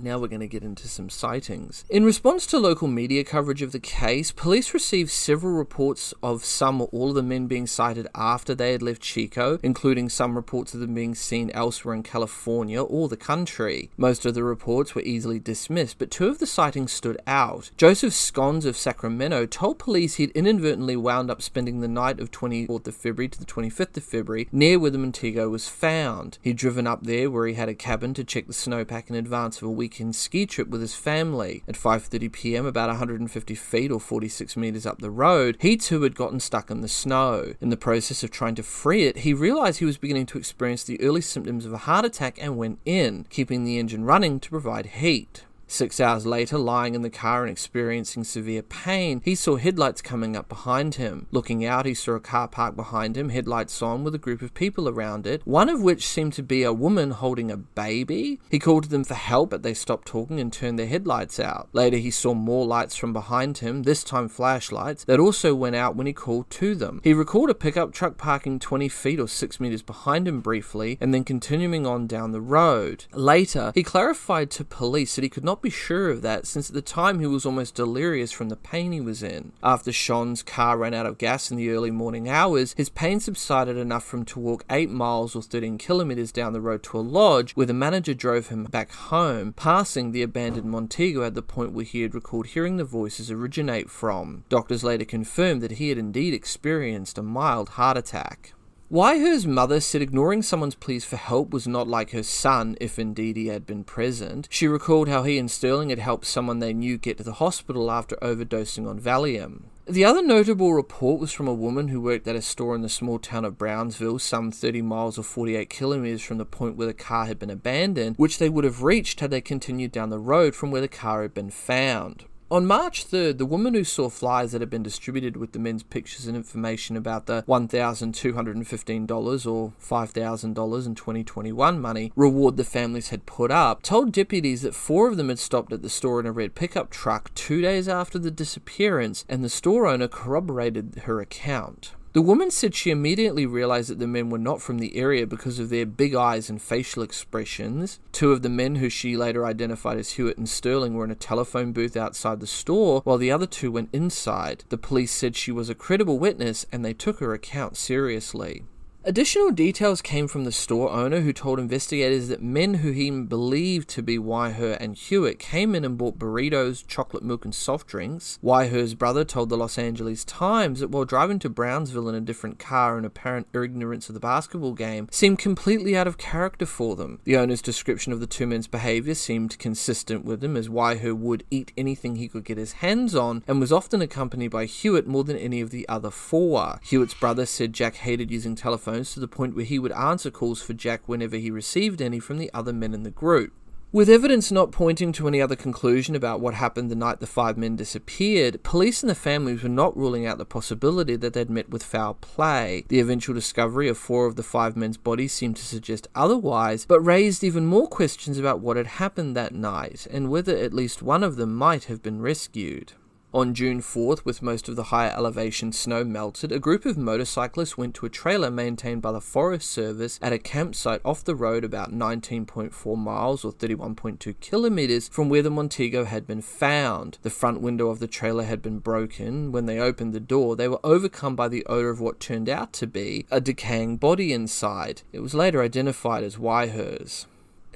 Now 0.00 0.20
we're 0.20 0.28
going 0.28 0.40
to 0.40 0.46
get 0.46 0.62
into 0.62 0.86
some 0.86 1.10
sightings. 1.10 1.84
In 1.90 2.04
response 2.04 2.46
to 2.46 2.58
local 2.58 2.86
media 2.86 3.24
coverage 3.24 3.62
of 3.62 3.72
the 3.72 3.80
case, 3.80 4.30
police 4.30 4.72
received 4.72 5.10
several 5.10 5.54
reports 5.54 6.14
of 6.22 6.44
some 6.44 6.80
or 6.80 6.88
all 6.92 7.08
of 7.08 7.16
the 7.16 7.22
men 7.22 7.48
being 7.48 7.66
sighted 7.66 8.06
after 8.14 8.54
they 8.54 8.70
had 8.70 8.80
left 8.80 9.02
Chico, 9.02 9.58
including 9.60 10.08
some 10.08 10.36
reports 10.36 10.72
of 10.72 10.78
them 10.78 10.94
being 10.94 11.16
seen 11.16 11.50
elsewhere 11.50 11.96
in 11.96 12.04
California 12.04 12.80
or 12.80 13.08
the 13.08 13.16
country. 13.16 13.90
Most 13.96 14.24
of 14.24 14.34
the 14.34 14.44
reports 14.44 14.94
were 14.94 15.02
easily 15.02 15.40
dismissed, 15.40 15.98
but 15.98 16.12
two 16.12 16.28
of 16.28 16.38
the 16.38 16.46
sightings 16.46 16.92
stood 16.92 17.20
out. 17.26 17.72
Joseph 17.76 18.12
Schons 18.12 18.64
of 18.64 18.76
Sacramento 18.76 19.46
told 19.46 19.80
police 19.80 20.14
he'd 20.14 20.30
inadvertently 20.30 20.94
wound 20.94 21.28
up 21.28 21.42
spending 21.42 21.80
the 21.80 21.88
night 21.88 22.20
of 22.20 22.30
24th 22.30 22.86
of 22.86 22.94
February 22.94 23.28
to 23.30 23.40
the 23.40 23.46
25th 23.46 23.96
of 23.96 24.04
February 24.04 24.48
near 24.52 24.78
where 24.78 24.92
the 24.92 24.98
Montego 24.98 25.48
was 25.48 25.68
found. 25.68 26.38
He'd 26.40 26.56
driven 26.56 26.86
up 26.86 27.02
there 27.02 27.28
where 27.28 27.48
he 27.48 27.54
had 27.54 27.68
a 27.68 27.74
cabin 27.74 28.14
to 28.14 28.22
check 28.22 28.46
the 28.46 28.52
snowpack 28.52 29.10
in 29.10 29.16
advance 29.16 29.56
of 29.56 29.64
a 29.64 29.70
week 29.70 29.87
weekend 29.88 30.14
ski 30.14 30.44
trip 30.44 30.68
with 30.68 30.82
his 30.82 30.94
family. 30.94 31.62
At 31.66 31.74
5:30 31.74 32.30
p.m., 32.30 32.66
about 32.66 32.90
150 32.90 33.54
feet 33.54 33.90
or 33.90 33.98
46 33.98 34.54
meters 34.54 34.84
up 34.84 35.00
the 35.00 35.10
road, 35.10 35.56
he 35.60 35.78
too 35.78 36.02
had 36.02 36.14
gotten 36.14 36.40
stuck 36.40 36.70
in 36.70 36.82
the 36.82 36.88
snow. 36.88 37.54
In 37.58 37.70
the 37.70 37.76
process 37.78 38.22
of 38.22 38.30
trying 38.30 38.54
to 38.56 38.62
free 38.62 39.04
it, 39.04 39.18
he 39.18 39.32
realized 39.32 39.78
he 39.78 39.86
was 39.86 39.96
beginning 39.96 40.26
to 40.26 40.36
experience 40.36 40.84
the 40.84 41.00
early 41.00 41.22
symptoms 41.22 41.64
of 41.64 41.72
a 41.72 41.84
heart 41.88 42.04
attack 42.04 42.36
and 42.38 42.58
went 42.58 42.80
in, 42.84 43.24
keeping 43.30 43.64
the 43.64 43.78
engine 43.78 44.04
running 44.04 44.40
to 44.40 44.50
provide 44.50 44.84
heat. 45.00 45.44
Six 45.70 46.00
hours 46.00 46.24
later, 46.24 46.56
lying 46.56 46.94
in 46.94 47.02
the 47.02 47.10
car 47.10 47.42
and 47.42 47.50
experiencing 47.52 48.24
severe 48.24 48.62
pain, 48.62 49.20
he 49.22 49.34
saw 49.34 49.56
headlights 49.56 50.00
coming 50.00 50.34
up 50.34 50.48
behind 50.48 50.94
him. 50.94 51.26
Looking 51.30 51.62
out, 51.62 51.84
he 51.84 51.92
saw 51.92 52.12
a 52.12 52.20
car 52.20 52.48
parked 52.48 52.74
behind 52.74 53.18
him, 53.18 53.28
headlights 53.28 53.82
on, 53.82 54.02
with 54.02 54.14
a 54.14 54.18
group 54.18 54.40
of 54.40 54.54
people 54.54 54.88
around 54.88 55.26
it, 55.26 55.42
one 55.44 55.68
of 55.68 55.82
which 55.82 56.06
seemed 56.06 56.32
to 56.32 56.42
be 56.42 56.62
a 56.62 56.72
woman 56.72 57.10
holding 57.10 57.50
a 57.50 57.58
baby. 57.58 58.40
He 58.50 58.58
called 58.58 58.84
to 58.84 58.88
them 58.88 59.04
for 59.04 59.14
help, 59.14 59.50
but 59.50 59.62
they 59.62 59.74
stopped 59.74 60.08
talking 60.08 60.40
and 60.40 60.50
turned 60.50 60.78
their 60.78 60.86
headlights 60.86 61.38
out. 61.38 61.68
Later, 61.74 61.98
he 61.98 62.10
saw 62.10 62.32
more 62.32 62.64
lights 62.64 62.96
from 62.96 63.12
behind 63.12 63.58
him, 63.58 63.82
this 63.82 64.02
time 64.02 64.28
flashlights, 64.28 65.04
that 65.04 65.20
also 65.20 65.54
went 65.54 65.76
out 65.76 65.94
when 65.94 66.06
he 66.06 66.14
called 66.14 66.48
to 66.48 66.74
them. 66.74 67.02
He 67.04 67.12
recalled 67.12 67.50
a 67.50 67.54
pickup 67.54 67.92
truck 67.92 68.16
parking 68.16 68.58
20 68.58 68.88
feet 68.88 69.20
or 69.20 69.28
6 69.28 69.60
meters 69.60 69.82
behind 69.82 70.26
him 70.26 70.40
briefly 70.40 70.96
and 70.98 71.12
then 71.12 71.24
continuing 71.24 71.86
on 71.86 72.06
down 72.06 72.32
the 72.32 72.40
road. 72.40 73.04
Later, 73.12 73.70
he 73.74 73.82
clarified 73.82 74.50
to 74.52 74.64
police 74.64 75.14
that 75.16 75.24
he 75.24 75.28
could 75.28 75.44
not 75.44 75.57
be 75.62 75.70
sure 75.70 76.10
of 76.10 76.22
that 76.22 76.46
since 76.46 76.68
at 76.68 76.74
the 76.74 76.82
time 76.82 77.20
he 77.20 77.26
was 77.26 77.46
almost 77.46 77.74
delirious 77.74 78.32
from 78.32 78.48
the 78.48 78.56
pain 78.56 78.92
he 78.92 79.00
was 79.00 79.22
in. 79.22 79.52
After 79.62 79.90
Schons' 79.90 80.44
car 80.44 80.78
ran 80.78 80.94
out 80.94 81.06
of 81.06 81.18
gas 81.18 81.50
in 81.50 81.56
the 81.56 81.70
early 81.70 81.90
morning 81.90 82.28
hours, 82.28 82.74
his 82.76 82.88
pain 82.88 83.20
subsided 83.20 83.76
enough 83.76 84.04
for 84.04 84.18
him 84.18 84.24
to 84.26 84.40
walk 84.40 84.64
8 84.70 84.90
miles 84.90 85.34
or 85.34 85.42
13 85.42 85.78
kilometers 85.78 86.32
down 86.32 86.52
the 86.52 86.60
road 86.60 86.82
to 86.84 86.98
a 86.98 87.00
lodge 87.00 87.52
where 87.52 87.66
the 87.66 87.74
manager 87.74 88.14
drove 88.14 88.48
him 88.48 88.64
back 88.64 88.92
home, 88.92 89.52
passing 89.52 90.12
the 90.12 90.22
abandoned 90.22 90.70
Montego 90.70 91.24
at 91.24 91.34
the 91.34 91.42
point 91.42 91.72
where 91.72 91.84
he 91.84 92.02
had 92.02 92.14
recalled 92.14 92.46
hearing 92.48 92.76
the 92.76 92.84
voices 92.84 93.30
originate 93.30 93.90
from. 93.90 94.44
Doctors 94.48 94.84
later 94.84 95.04
confirmed 95.04 95.60
that 95.62 95.72
he 95.72 95.88
had 95.88 95.98
indeed 95.98 96.34
experienced 96.34 97.18
a 97.18 97.22
mild 97.22 97.70
heart 97.70 97.96
attack. 97.96 98.52
Weiher's 98.90 99.46
mother 99.46 99.80
said 99.80 100.00
ignoring 100.00 100.40
someone's 100.40 100.74
pleas 100.74 101.04
for 101.04 101.16
help 101.16 101.50
was 101.50 101.68
not 101.68 101.86
like 101.86 102.12
her 102.12 102.22
son, 102.22 102.74
if 102.80 102.98
indeed 102.98 103.36
he 103.36 103.48
had 103.48 103.66
been 103.66 103.84
present. 103.84 104.48
She 104.50 104.66
recalled 104.66 105.10
how 105.10 105.24
he 105.24 105.36
and 105.36 105.50
Sterling 105.50 105.90
had 105.90 105.98
helped 105.98 106.24
someone 106.24 106.58
they 106.58 106.72
knew 106.72 106.96
get 106.96 107.18
to 107.18 107.22
the 107.22 107.34
hospital 107.34 107.90
after 107.90 108.16
overdosing 108.22 108.88
on 108.88 108.98
Valium. 108.98 109.64
The 109.84 110.06
other 110.06 110.22
notable 110.22 110.72
report 110.72 111.20
was 111.20 111.32
from 111.32 111.46
a 111.48 111.52
woman 111.52 111.88
who 111.88 112.00
worked 112.00 112.26
at 112.28 112.36
a 112.36 112.40
store 112.40 112.74
in 112.74 112.80
the 112.80 112.88
small 112.88 113.18
town 113.18 113.44
of 113.44 113.58
Brownsville, 113.58 114.20
some 114.20 114.50
30 114.50 114.80
miles 114.80 115.18
or 115.18 115.22
48 115.22 115.68
kilometers 115.68 116.22
from 116.22 116.38
the 116.38 116.46
point 116.46 116.76
where 116.76 116.86
the 116.86 116.94
car 116.94 117.26
had 117.26 117.38
been 117.38 117.50
abandoned, 117.50 118.16
which 118.16 118.38
they 118.38 118.48
would 118.48 118.64
have 118.64 118.82
reached 118.82 119.20
had 119.20 119.30
they 119.30 119.42
continued 119.42 119.92
down 119.92 120.08
the 120.08 120.18
road 120.18 120.54
from 120.54 120.70
where 120.70 120.80
the 120.80 120.88
car 120.88 121.20
had 121.20 121.34
been 121.34 121.50
found. 121.50 122.24
On 122.50 122.64
March 122.64 123.06
3rd, 123.06 123.36
the 123.36 123.44
woman 123.44 123.74
who 123.74 123.84
saw 123.84 124.08
flyers 124.08 124.52
that 124.52 124.62
had 124.62 124.70
been 124.70 124.82
distributed 124.82 125.36
with 125.36 125.52
the 125.52 125.58
men's 125.58 125.82
pictures 125.82 126.26
and 126.26 126.34
information 126.34 126.96
about 126.96 127.26
the 127.26 127.44
$1,215 127.46 129.46
or 129.46 129.72
$5,000 129.78 130.86
in 130.86 130.94
2021 130.94 131.78
money 131.78 132.10
reward 132.16 132.56
the 132.56 132.64
families 132.64 133.10
had 133.10 133.26
put 133.26 133.50
up 133.50 133.82
told 133.82 134.12
deputies 134.12 134.62
that 134.62 134.74
four 134.74 135.08
of 135.08 135.18
them 135.18 135.28
had 135.28 135.38
stopped 135.38 135.74
at 135.74 135.82
the 135.82 135.90
store 135.90 136.20
in 136.20 136.24
a 136.24 136.32
red 136.32 136.54
pickup 136.54 136.88
truck 136.88 137.30
two 137.34 137.60
days 137.60 137.86
after 137.86 138.18
the 138.18 138.30
disappearance, 138.30 139.26
and 139.28 139.44
the 139.44 139.50
store 139.50 139.86
owner 139.86 140.08
corroborated 140.08 141.02
her 141.04 141.20
account. 141.20 141.92
The 142.14 142.22
woman 142.22 142.50
said 142.50 142.74
she 142.74 142.90
immediately 142.90 143.44
realized 143.44 143.90
that 143.90 143.98
the 143.98 144.06
men 144.06 144.30
were 144.30 144.38
not 144.38 144.62
from 144.62 144.78
the 144.78 144.96
area 144.96 145.26
because 145.26 145.58
of 145.58 145.68
their 145.68 145.84
big 145.84 146.14
eyes 146.14 146.48
and 146.48 146.60
facial 146.60 147.02
expressions. 147.02 148.00
Two 148.12 148.32
of 148.32 148.42
the 148.42 148.48
men, 148.48 148.76
who 148.76 148.88
she 148.88 149.16
later 149.16 149.44
identified 149.44 149.98
as 149.98 150.12
Huett 150.12 150.38
and 150.38 150.48
Sterling, 150.48 150.94
were 150.94 151.04
in 151.04 151.10
a 151.10 151.14
telephone 151.14 151.72
booth 151.72 151.96
outside 151.96 152.40
the 152.40 152.46
store, 152.46 153.02
while 153.04 153.18
the 153.18 153.30
other 153.30 153.46
two 153.46 153.70
went 153.70 153.90
inside. 153.92 154.64
The 154.70 154.78
police 154.78 155.12
said 155.12 155.36
she 155.36 155.52
was 155.52 155.68
a 155.68 155.74
credible 155.74 156.18
witness 156.18 156.64
and 156.72 156.82
they 156.82 156.94
took 156.94 157.20
her 157.20 157.34
account 157.34 157.76
seriously. 157.76 158.64
Additional 159.04 159.52
details 159.52 160.02
came 160.02 160.26
from 160.26 160.42
the 160.44 160.50
store 160.50 160.90
owner 160.90 161.20
who 161.20 161.32
told 161.32 161.60
investigators 161.60 162.26
that 162.28 162.42
men 162.42 162.74
who 162.74 162.90
he 162.90 163.08
believed 163.10 163.88
to 163.88 164.02
be 164.02 164.18
Weiher 164.18 164.76
and 164.80 164.96
Huett 164.96 165.38
came 165.38 165.74
in 165.76 165.84
and 165.84 165.96
bought 165.96 166.18
burritos, 166.18 166.84
chocolate 166.86 167.22
milk, 167.22 167.44
and 167.44 167.54
soft 167.54 167.86
drinks. 167.86 168.40
Weiher's 168.42 168.94
brother 168.94 169.24
told 169.24 169.48
the 169.48 169.56
Los 169.56 169.78
Angeles 169.78 170.24
Times 170.24 170.80
that 170.80 170.90
while 170.90 171.04
driving 171.04 171.38
to 171.38 171.48
Brownsville 171.48 172.08
in 172.08 172.16
a 172.16 172.20
different 172.20 172.58
car 172.58 172.98
in 172.98 173.04
apparent 173.04 173.46
ignorance 173.54 174.08
of 174.08 174.14
the 174.14 174.20
basketball 174.20 174.74
game 174.74 175.08
seemed 175.12 175.38
completely 175.38 175.96
out 175.96 176.08
of 176.08 176.18
character 176.18 176.66
for 176.66 176.96
them. 176.96 177.20
The 177.22 177.36
owner's 177.36 177.62
description 177.62 178.12
of 178.12 178.18
the 178.18 178.26
two 178.26 178.48
men's 178.48 178.66
behavior 178.66 179.14
seemed 179.14 179.58
consistent 179.60 180.24
with 180.24 180.40
them 180.40 180.56
as 180.56 180.68
Weiher 180.68 181.16
would 181.16 181.44
eat 181.52 181.72
anything 181.78 182.16
he 182.16 182.28
could 182.28 182.44
get 182.44 182.58
his 182.58 182.72
hands 182.72 183.14
on 183.14 183.44
and 183.46 183.60
was 183.60 183.72
often 183.72 184.02
accompanied 184.02 184.48
by 184.48 184.66
Huett 184.66 185.06
more 185.06 185.24
than 185.24 185.38
any 185.38 185.60
of 185.60 185.70
the 185.70 185.88
other 185.88 186.10
four. 186.10 186.80
Huett's 186.84 187.14
brother 187.14 187.46
said 187.46 187.72
Jack 187.72 187.94
hated 187.94 188.30
using 188.30 188.56
telephones 188.88 189.12
to 189.12 189.20
the 189.20 189.28
point 189.28 189.54
where 189.54 189.64
he 189.64 189.78
would 189.78 189.92
answer 189.92 190.30
calls 190.30 190.62
for 190.62 190.72
Jack 190.72 191.02
whenever 191.06 191.36
he 191.36 191.50
received 191.50 192.00
any 192.00 192.18
from 192.18 192.38
the 192.38 192.50
other 192.54 192.72
men 192.72 192.94
in 192.94 193.02
the 193.02 193.10
group. 193.10 193.52
With 193.90 194.10
evidence 194.10 194.52
not 194.52 194.70
pointing 194.70 195.12
to 195.12 195.28
any 195.28 195.40
other 195.40 195.56
conclusion 195.56 196.14
about 196.14 196.40
what 196.40 196.52
happened 196.52 196.90
the 196.90 196.94
night 196.94 197.20
the 197.20 197.26
five 197.26 197.56
men 197.56 197.74
disappeared, 197.74 198.62
police 198.62 199.02
and 199.02 199.08
the 199.08 199.14
families 199.14 199.62
were 199.62 199.70
not 199.70 199.96
ruling 199.96 200.26
out 200.26 200.36
the 200.36 200.44
possibility 200.44 201.16
that 201.16 201.32
they'd 201.32 201.48
met 201.48 201.70
with 201.70 201.82
foul 201.82 202.14
play. 202.14 202.84
The 202.88 203.00
eventual 203.00 203.34
discovery 203.34 203.88
of 203.88 203.96
four 203.96 204.26
of 204.26 204.36
the 204.36 204.42
five 204.42 204.76
men's 204.76 204.98
bodies 204.98 205.32
seemed 205.32 205.56
to 205.56 205.64
suggest 205.64 206.06
otherwise, 206.14 206.84
but 206.84 207.00
raised 207.00 207.42
even 207.42 207.64
more 207.64 207.88
questions 207.88 208.38
about 208.38 208.60
what 208.60 208.76
had 208.76 208.86
happened 208.86 209.34
that 209.36 209.54
night 209.54 210.06
and 210.10 210.28
whether 210.28 210.54
at 210.54 210.74
least 210.74 211.02
one 211.02 211.24
of 211.24 211.36
them 211.36 211.54
might 211.54 211.84
have 211.84 212.02
been 212.02 212.20
rescued. 212.20 212.92
On 213.34 213.52
June 213.52 213.82
4th, 213.82 214.24
with 214.24 214.40
most 214.40 214.70
of 214.70 214.76
the 214.76 214.84
higher 214.84 215.12
elevation 215.14 215.70
snow 215.70 216.02
melted, 216.02 216.50
a 216.50 216.58
group 216.58 216.86
of 216.86 216.96
motorcyclists 216.96 217.76
went 217.76 217.94
to 217.96 218.06
a 218.06 218.08
trailer 218.08 218.50
maintained 218.50 219.02
by 219.02 219.12
the 219.12 219.20
Forest 219.20 219.70
Service 219.70 220.18
at 220.22 220.32
a 220.32 220.38
campsite 220.38 221.02
off 221.04 221.22
the 221.22 221.34
road 221.34 221.62
about 221.62 221.92
19.4 221.92 222.96
miles 222.96 223.44
or 223.44 223.52
31.2 223.52 224.40
kilometers 224.40 225.08
from 225.08 225.28
where 225.28 225.42
the 225.42 225.50
Montego 225.50 226.06
had 226.06 226.26
been 226.26 226.40
found. 226.40 227.18
The 227.20 227.28
front 227.28 227.60
window 227.60 227.88
of 227.88 227.98
the 227.98 228.06
trailer 228.06 228.44
had 228.44 228.62
been 228.62 228.78
broken. 228.78 229.52
When 229.52 229.66
they 229.66 229.78
opened 229.78 230.14
the 230.14 230.20
door, 230.20 230.56
they 230.56 230.68
were 230.68 230.80
overcome 230.82 231.36
by 231.36 231.48
the 231.48 231.66
odor 231.66 231.90
of 231.90 232.00
what 232.00 232.20
turned 232.20 232.48
out 232.48 232.72
to 232.74 232.86
be 232.86 233.26
a 233.30 233.42
decaying 233.42 233.98
body 233.98 234.32
inside. 234.32 235.02
It 235.12 235.20
was 235.20 235.34
later 235.34 235.62
identified 235.62 236.24
as 236.24 236.38
Weiher's. 236.38 237.26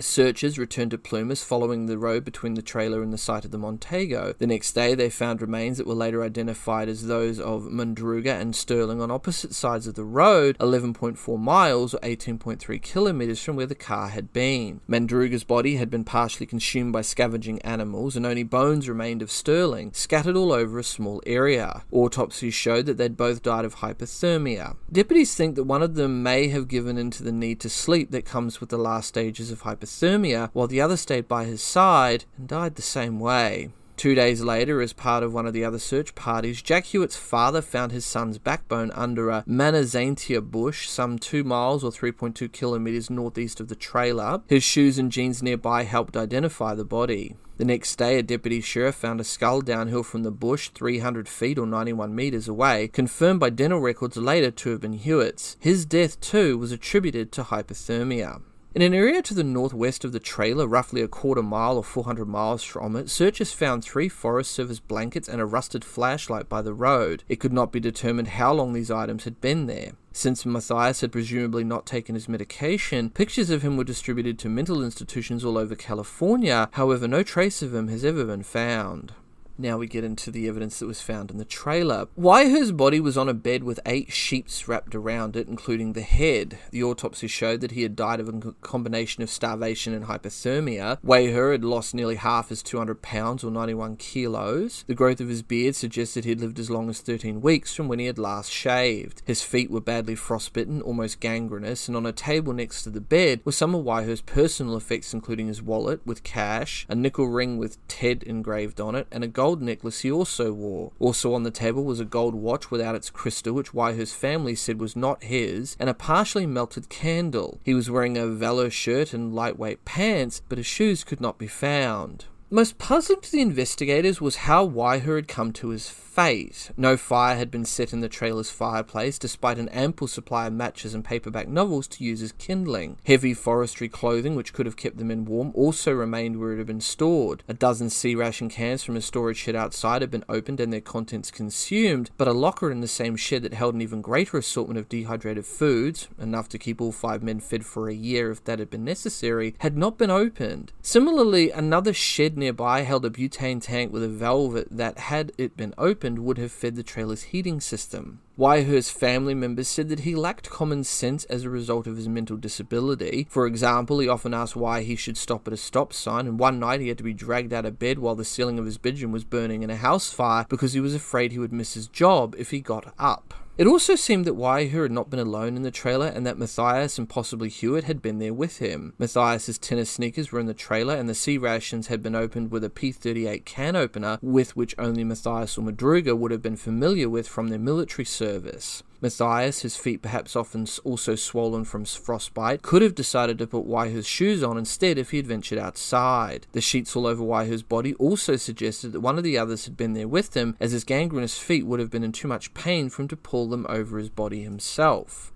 Searchers 0.01 0.59
returned 0.59 0.91
to 0.93 0.99
Plumas 0.99 1.45
following 1.45 1.87
the 1.87 1.99
road 1.99 2.25
between 2.25 2.55
the 2.55 2.63
trailer 2.63 3.03
and 3.03 3.13
the 3.13 3.19
site 3.19 3.45
of 3.45 3.51
the 3.51 3.59
Montego. 3.59 4.35
The 4.39 4.47
next 4.47 4.73
day, 4.73 4.95
they 4.95 5.11
found 5.11 5.43
remains 5.43 5.77
that 5.77 5.87
were 5.87 5.95
later 5.95 6.23
identified 6.23 6.89
as 6.89 7.07
those 7.07 7.39
of 7.39 7.65
Madruga 7.65 8.41
and 8.41 8.57
Sterling 8.57 9.03
on 9.03 9.11
opposite 9.11 9.55
sides 9.55 9.87
of 9.87 9.95
the 9.95 10.05
road, 10.05 10.57
11.4 10.59 11.39
miles 11.39 11.95
or 11.95 11.99
18.3 11.99 12.81
kilometers 12.81 13.43
from 13.43 13.57
where 13.57 13.67
the 13.67 13.75
car 13.75 14.09
had 14.09 14.33
been. 14.33 14.81
Madruga's 14.89 15.45
body 15.45 15.77
had 15.77 15.91
been 15.91 16.05
partially 16.05 16.47
consumed 16.47 16.93
by 16.93 17.03
scavenging 17.03 17.61
animals, 17.63 18.17
and 18.17 18.25
only 18.25 18.43
bones 18.43 18.89
remained 18.89 19.21
of 19.21 19.31
Sterling, 19.31 19.93
scattered 19.93 20.37
all 20.37 20.53
over 20.53 20.79
a 20.79 20.85
small 20.85 21.23
area. 21.27 21.85
Autopsies 21.91 22.55
showed 22.55 22.87
that 22.87 22.97
they'd 22.97 23.17
both 23.17 23.43
died 23.43 23.67
of 23.67 23.77
hypothermia. 23.77 24.77
Deputies 24.91 25.35
think 25.35 25.55
that 25.57 25.65
one 25.65 25.83
of 25.83 25.97
them 25.97 26.23
may 26.23 26.49
have 26.49 26.67
given 26.67 26.97
in 26.97 27.11
to 27.11 27.23
the 27.23 27.33
need 27.33 27.61
to 27.61 27.69
sleep 27.69 28.11
that 28.11 28.25
comes 28.25 28.59
with 28.59 28.71
the 28.71 28.79
last 28.79 29.09
stages 29.09 29.51
of 29.51 29.63
hypothermia 29.63 29.82
hypothermia, 29.83 30.51
while 30.53 30.67
the 30.67 30.81
other 30.81 30.97
stayed 30.97 31.29
by 31.29 31.45
his 31.45 31.62
side 31.62 32.25
and 32.37 32.49
died 32.49 32.77
the 32.77 32.83
same 32.83 33.21
way. 33.21 33.71
Two 33.97 34.15
days 34.15 34.41
later, 34.41 34.81
as 34.81 34.93
part 34.93 35.23
of 35.23 35.33
one 35.33 35.47
of 35.47 35.53
the 35.53 35.65
other 35.65 35.79
search 35.79 36.15
parties, 36.15 36.62
Jack 36.62 36.87
Huett's 36.87 37.17
father 37.17 37.62
found 37.62 37.93
his 37.93 38.05
son's 38.05 38.39
backbone 38.39 38.91
under 38.93 39.31
a 39.31 39.45
Manzanita 39.47 40.41
bush 40.41 40.89
some 40.89 41.19
2 41.19 41.45
miles 41.45 41.85
or 41.85 41.93
3.2 41.93 42.51
kilometers 42.51 43.11
northeast 43.11 43.61
of 43.61 43.69
the 43.69 43.77
trailer. 43.77 44.41
His 44.49 44.65
shoes 44.65 44.99
and 44.99 45.12
jeans 45.12 45.43
nearby 45.43 45.85
helped 45.85 46.17
identify 46.17 46.75
the 46.75 46.85
body. 46.85 47.37
The 47.59 47.67
next 47.67 47.95
day, 47.95 48.19
a 48.19 48.25
deputy 48.25 48.61
sheriff 48.61 48.97
found 48.97 49.21
a 49.21 49.25
skull 49.25 49.61
downhill 49.61 50.03
from 50.03 50.25
the 50.25 50.33
bush 50.33 50.71
300 50.71 51.29
feet 51.29 51.59
or 51.59 51.67
91 51.67 52.12
meters 52.12 52.49
away, 52.49 52.89
confirmed 52.89 53.39
by 53.39 53.51
dental 53.51 53.79
records 53.79 54.17
later 54.17 54.51
to 54.51 54.71
have 54.71 54.81
been 54.81 54.95
Huett's. 54.95 55.57
His 55.61 55.85
death, 55.85 56.19
too, 56.21 56.59
was 56.59 56.73
attributed 56.73 57.31
to 57.33 57.45
hypothermia. 57.45 58.41
In 58.75 58.81
an 58.81 58.95
area 58.95 59.21
to 59.21 59.35
the 59.35 59.45
northwest 59.45 60.02
of 60.02 60.12
the 60.12 60.19
trailer, 60.19 60.67
roughly 60.67 61.02
a 61.02 61.09
quarter 61.09 61.43
mile 61.43 61.76
or 61.76 61.85
400 61.85 62.26
miles 62.26 62.64
from 62.64 62.97
it, 62.97 63.11
searchers 63.11 63.52
found 63.52 63.85
three 63.85 64.09
Forest 64.09 64.50
Service 64.50 64.81
blankets 64.81 65.29
and 65.29 65.43
a 65.43 65.45
rusted 65.45 65.85
flashlight 65.85 66.49
by 66.49 66.62
the 66.62 66.73
road. 66.73 67.23
It 67.29 67.38
could 67.38 67.52
not 67.52 67.71
be 67.71 67.81
determined 67.81 68.29
how 68.29 68.55
long 68.55 68.73
these 68.73 68.91
items 68.91 69.25
had 69.25 69.43
been 69.43 69.67
there. 69.67 69.93
Since 70.12 70.47
Mathias 70.47 71.02
had 71.02 71.12
presumably 71.12 71.64
not 71.64 71.85
taken 71.85 72.14
his 72.14 72.31
medication, 72.31 73.11
pictures 73.11 73.50
of 73.50 73.61
him 73.61 73.76
were 73.76 73.85
distributed 73.85 74.38
to 74.38 74.49
mental 74.49 74.83
institutions 74.83 75.45
all 75.45 75.59
over 75.59 75.75
California, 75.75 76.71
however, 76.73 77.07
no 77.07 77.23
trace 77.23 77.61
of 77.61 77.75
him 77.75 77.88
has 77.88 78.07
ever 78.07 78.25
been 78.25 78.43
found. 78.43 79.12
Now 79.59 79.79
we 79.79 79.87
get 79.87 80.05
into 80.05 80.31
the 80.31 80.49
evidence 80.49 80.79
that 80.79 80.87
was 80.87 81.01
found 81.01 81.31
in 81.31 81.39
the 81.39 81.45
trailer. 81.45 82.07
Weiher's 82.19 82.73
body 82.73 83.01
was 83.01 83.17
on 83.17 83.29
a 83.29 83.35
bed 83.35 83.65
with 83.65 83.81
eight 83.87 84.13
sheets 84.13 84.67
wrapped 84.67 84.95
around 84.95 85.37
it, 85.37 85.49
including 85.49 85.93
the 85.93 86.03
head. 86.03 86.59
The 86.71 86.83
autopsy 86.83 87.27
showed 87.27 87.61
that 87.61 87.73
he 87.73 87.83
had 87.83 87.97
died 87.97 88.21
of 88.21 88.29
a 88.29 88.53
combination 88.63 89.23
of 89.23 89.31
starvation 89.31 89.93
and 89.93 90.07
hypothermia. 90.07 90.99
Weiher 91.05 91.53
had 91.53 91.65
lost 91.65 91.95
nearly 91.95 92.17
half 92.17 92.49
his 92.49 92.63
200 92.63 93.03
pounds 93.03 93.45
or 93.45 93.51
91 93.51 93.97
kilos. 93.97 94.85
The 94.87 94.95
growth 94.95 95.21
of 95.21 95.29
his 95.29 95.43
beard 95.43 95.77
suggested 95.77 96.25
he'd 96.25 96.41
lived 96.41 96.59
as 96.59 96.71
long 96.71 96.89
as 96.89 97.01
13 97.01 97.41
weeks 97.41 97.75
from 97.75 97.89
when 97.89 97.99
he 97.99 98.07
had 98.07 98.19
last 98.19 98.51
shaved. 98.51 99.23
His 99.25 99.43
feet 99.43 99.71
were 99.71 99.81
badly 99.81 100.15
frostbitten, 100.15 100.83
almost 100.83 101.21
gangrenous, 101.21 101.89
and 101.89 101.97
on 101.97 102.07
a 102.07 102.13
table 102.13 102.53
next 102.53 102.83
to 102.85 102.91
the 102.91 103.01
bed 103.01 103.41
were 103.45 103.53
some 103.53 103.75
of 103.75 103.85
Weiher's 103.85 104.21
personal 104.23 104.77
effects, 104.77 105.13
including 105.13 105.49
his 105.49 105.63
wallet 105.63 106.01
with 106.07 106.23
cash, 106.23 106.87
a 106.89 106.95
nickel 106.95 107.27
ring 107.27 107.59
with 107.59 107.77
Ted 107.89 108.23
engraved 108.23 108.81
on 108.81 108.95
it, 108.95 109.07
and 109.11 109.23
a 109.23 109.29
gold 109.29 109.52
necklace 109.61 110.01
he 110.01 110.11
also 110.11 110.53
wore. 110.53 110.93
Also 110.99 111.35
on 111.35 111.43
the 111.43 111.51
table 111.51 111.85
was 111.85 112.01
a 112.01 112.05
gold 112.05 112.35
watch 112.35 112.71
without 112.71 112.95
its 112.95 113.11
crystal, 113.11 113.53
which 113.53 113.73
Weiher's 113.73 114.15
family 114.15 114.55
said 114.55 114.81
was 114.81 114.97
not 114.97 115.25
his, 115.25 115.77
and 115.79 115.91
a 115.91 115.95
partially 115.95 116.47
melted 116.47 116.89
candle. 116.89 117.61
He 117.65 117.75
was 117.75 117.91
wearing 117.91 118.17
a 118.17 118.27
velour 118.27 118.71
shirt 118.71 119.13
and 119.13 119.35
lightweight 119.35 119.85
pants, 119.85 120.41
but 120.49 120.59
his 120.59 120.67
shoes 120.67 121.05
could 121.05 121.21
not 121.21 121.37
be 121.37 121.49
found. 121.49 122.27
Most 122.55 122.77
puzzling 122.77 123.23
to 123.23 123.33
the 123.33 123.41
investigators 123.41 124.21
was 124.21 124.37
how 124.37 124.69
Weiher 124.69 125.17
had 125.17 125.27
come 125.27 125.53
to 125.55 125.71
his 125.71 125.89
fate. 126.12 126.71
No 126.76 126.99
fire 126.99 127.37
had 127.37 127.50
been 127.50 127.64
set 127.64 127.95
in 127.95 128.00
the 128.00 128.09
trailer's 128.09 128.50
fireplace, 128.50 129.19
despite 129.19 129.59
an 129.59 129.71
ample 129.71 130.07
supply 130.07 130.47
of 130.47 130.52
matches 130.52 130.92
and 130.92 131.02
paperback 131.02 131.49
novels 131.49 131.88
to 131.88 132.04
use 132.04 132.21
as 132.21 132.33
kindling. 132.33 132.99
Heavy 133.07 133.33
forestry 133.33 133.88
clothing, 133.88 134.37
which 134.37 134.52
could 134.52 134.66
have 134.66 134.76
kept 134.76 134.99
them 134.99 135.11
in 135.11 135.25
warm, 135.25 135.52
also 135.54 135.90
remained 135.90 136.38
where 136.38 136.52
it 136.52 136.59
had 136.59 136.66
been 136.66 136.83
stored. 136.83 137.42
A 137.49 137.54
dozen 137.54 137.88
C-ration 137.88 138.50
cans 138.50 138.83
from 138.83 138.95
a 138.95 139.00
storage 139.00 139.38
shed 139.38 139.57
outside 139.57 140.02
had 140.02 140.11
been 140.11 140.25
opened 140.28 140.61
and 140.61 140.71
their 140.71 140.83
contents 140.83 141.31
consumed, 141.31 142.11
but 142.19 142.28
a 142.28 142.33
locker 142.33 142.71
in 142.71 142.83
the 142.83 142.88
same 142.88 143.16
shed 143.16 143.42
that 143.42 143.54
held 143.54 143.75
an 143.75 143.81
even 143.81 144.02
greater 144.02 144.37
assortment 144.37 144.78
of 144.78 144.90
dehydrated 144.90 145.47
foods, 145.47 146.09
enough 146.21 146.49
to 146.50 146.59
keep 146.59 146.81
all 146.83 146.92
five 146.92 147.23
men 147.23 147.40
fed 147.40 147.64
for 147.64 147.88
a 147.88 147.95
year 147.95 148.31
if 148.31 148.45
that 148.45 148.59
had 148.59 148.69
been 148.69 148.85
necessary, 148.85 149.54
had 149.61 149.78
not 149.78 149.97
been 149.97 150.11
opened. 150.11 150.73
Similarly, 150.83 151.50
another 151.50 151.95
shed 151.95 152.37
nearby 152.37 152.83
held 152.83 153.07
a 153.07 153.11
butane 153.11 153.62
tank 153.62 153.90
with 153.90 154.02
a 154.02 154.09
valve 154.09 154.64
that, 154.71 154.99
had 154.99 155.33
it 155.38 155.57
been 155.57 155.73
opened, 155.78 156.02
would 156.03 156.39
have 156.39 156.53
fed 156.53 156.77
the 156.77 156.83
trailer's 156.83 157.25
heating 157.25 157.61
system. 157.61 158.21
Weiher's 158.39 158.91
family 158.91 159.35
members 159.35 159.69
said 159.69 159.89
that 159.89 160.01
he 160.01 160.15
lacked 160.15 160.51
common 160.51 160.85
sense 160.85 161.25
as 161.25 161.45
a 161.45 161.51
result 161.51 161.87
of 161.87 161.97
his 161.97 162.09
mental 162.09 162.37
disability. 162.37 163.27
For 163.31 163.47
example, 163.47 163.99
he 163.99 164.09
often 164.09 164.35
asked 164.35 164.57
why 164.57 164.83
he 164.83 164.97
should 164.97 165.17
stop 165.17 165.47
at 165.47 165.55
a 165.55 165.57
stop 165.57 165.93
sign, 165.93 166.27
and 166.27 166.39
one 166.39 166.59
night 166.59 166.81
he 166.81 166.89
had 166.89 166.99
to 166.99 167.05
be 167.05 167.13
dragged 167.13 167.53
out 167.53 167.67
of 167.67 167.79
bed 167.79 167.99
while 167.99 168.15
the 168.15 168.25
ceiling 168.25 168.59
of 168.59 168.65
his 168.65 168.79
bedroom 168.79 169.13
was 169.13 169.25
burning 169.25 169.63
in 169.63 169.71
a 169.71 169.77
house 169.77 170.13
fire 170.13 170.47
because 170.49 170.73
he 170.73 170.81
was 170.81 170.95
afraid 170.95 171.33
he 171.33 171.39
would 171.39 171.53
miss 171.53 171.75
his 171.75 171.87
job 171.87 172.35
if 172.39 172.51
he 172.51 172.61
got 172.61 172.95
up. 172.99 173.35
It 173.59 173.67
also 173.67 173.97
seemed 173.97 174.25
that 174.25 174.37
Weiher 174.37 174.85
had 174.85 174.91
not 174.93 175.11
been 175.11 175.21
alone 175.21 175.57
in 175.57 175.63
the 175.63 175.71
trailer 175.71 176.07
and 176.07 176.27
that 176.27 176.39
Mathias 176.39 176.97
and 176.97 177.07
possibly 177.07 177.51
Huett 177.51 177.85
had 177.85 178.01
been 178.01 178.19
there 178.19 178.33
with 178.33 178.59
him. 178.59 178.95
Mathias's 178.99 179.59
tennis 179.59 179.91
sneakers 179.91 180.33
were 180.33 180.41
in 180.41 180.47
the 180.47 180.55
trailer 180.55 180.95
and 180.95 181.07
the 181.07 181.15
C-rations 181.15 181.89
had 181.89 182.03
been 182.03 182.15
opened 182.15 182.51
with 182.51 182.65
a 182.65 182.71
P38 182.71 183.45
can 183.45 183.77
opener 183.77 184.19
with 184.23 184.57
which 184.57 184.75
only 184.79 185.05
Mathias 185.05 185.59
or 185.59 185.63
Madruga 185.65 186.17
would 186.17 186.31
have 186.31 186.41
been 186.41 186.57
familiar 186.57 187.11
with 187.11 187.29
from 187.29 187.49
their 187.49 187.59
military 187.59 188.07
service. 188.07 188.83
Mathias, 189.03 189.63
his 189.63 189.77
feet 189.77 190.01
perhaps 190.01 190.37
often 190.37 190.67
also 190.85 191.17
swollen 191.17 191.65
from 191.65 191.85
frostbite, 191.85 192.63
could 192.63 192.83
have 192.83 192.95
decided 192.95 193.37
to 193.39 193.47
put 193.49 193.67
Weiher's 193.67 194.07
shoes 194.07 194.43
on 194.43 194.57
instead 194.57 194.97
if 194.97 195.11
he 195.11 195.17
had 195.17 195.27
ventured 195.27 195.59
outside. 195.59 196.47
The 196.53 196.61
sheets 196.61 196.95
all 196.95 197.07
over 197.07 197.25
Weiher's 197.25 197.65
body 197.65 197.95
also 197.95 198.37
suggested 198.37 198.93
that 198.93 199.01
one 199.01 199.19
of 199.19 199.25
the 199.25 199.37
others 199.37 199.65
had 199.65 199.77
been 199.77 199.95
there 199.95 200.07
with 200.07 200.35
him, 200.35 200.57
as 200.61 200.71
his 200.71 200.85
gangrenous 200.85 201.39
feet 201.39 201.67
would 201.67 201.81
have 201.81 201.91
been 201.91 202.05
in 202.05 202.13
too 202.13 202.29
much 202.29 202.55
pain 202.55 202.89
for 202.89 203.03
him 203.03 203.09
to 203.09 203.17
pull 203.17 203.49
them 203.49 203.67
over 203.69 203.99
his 203.99 204.09
body 204.09 204.43
himself. 204.43 205.32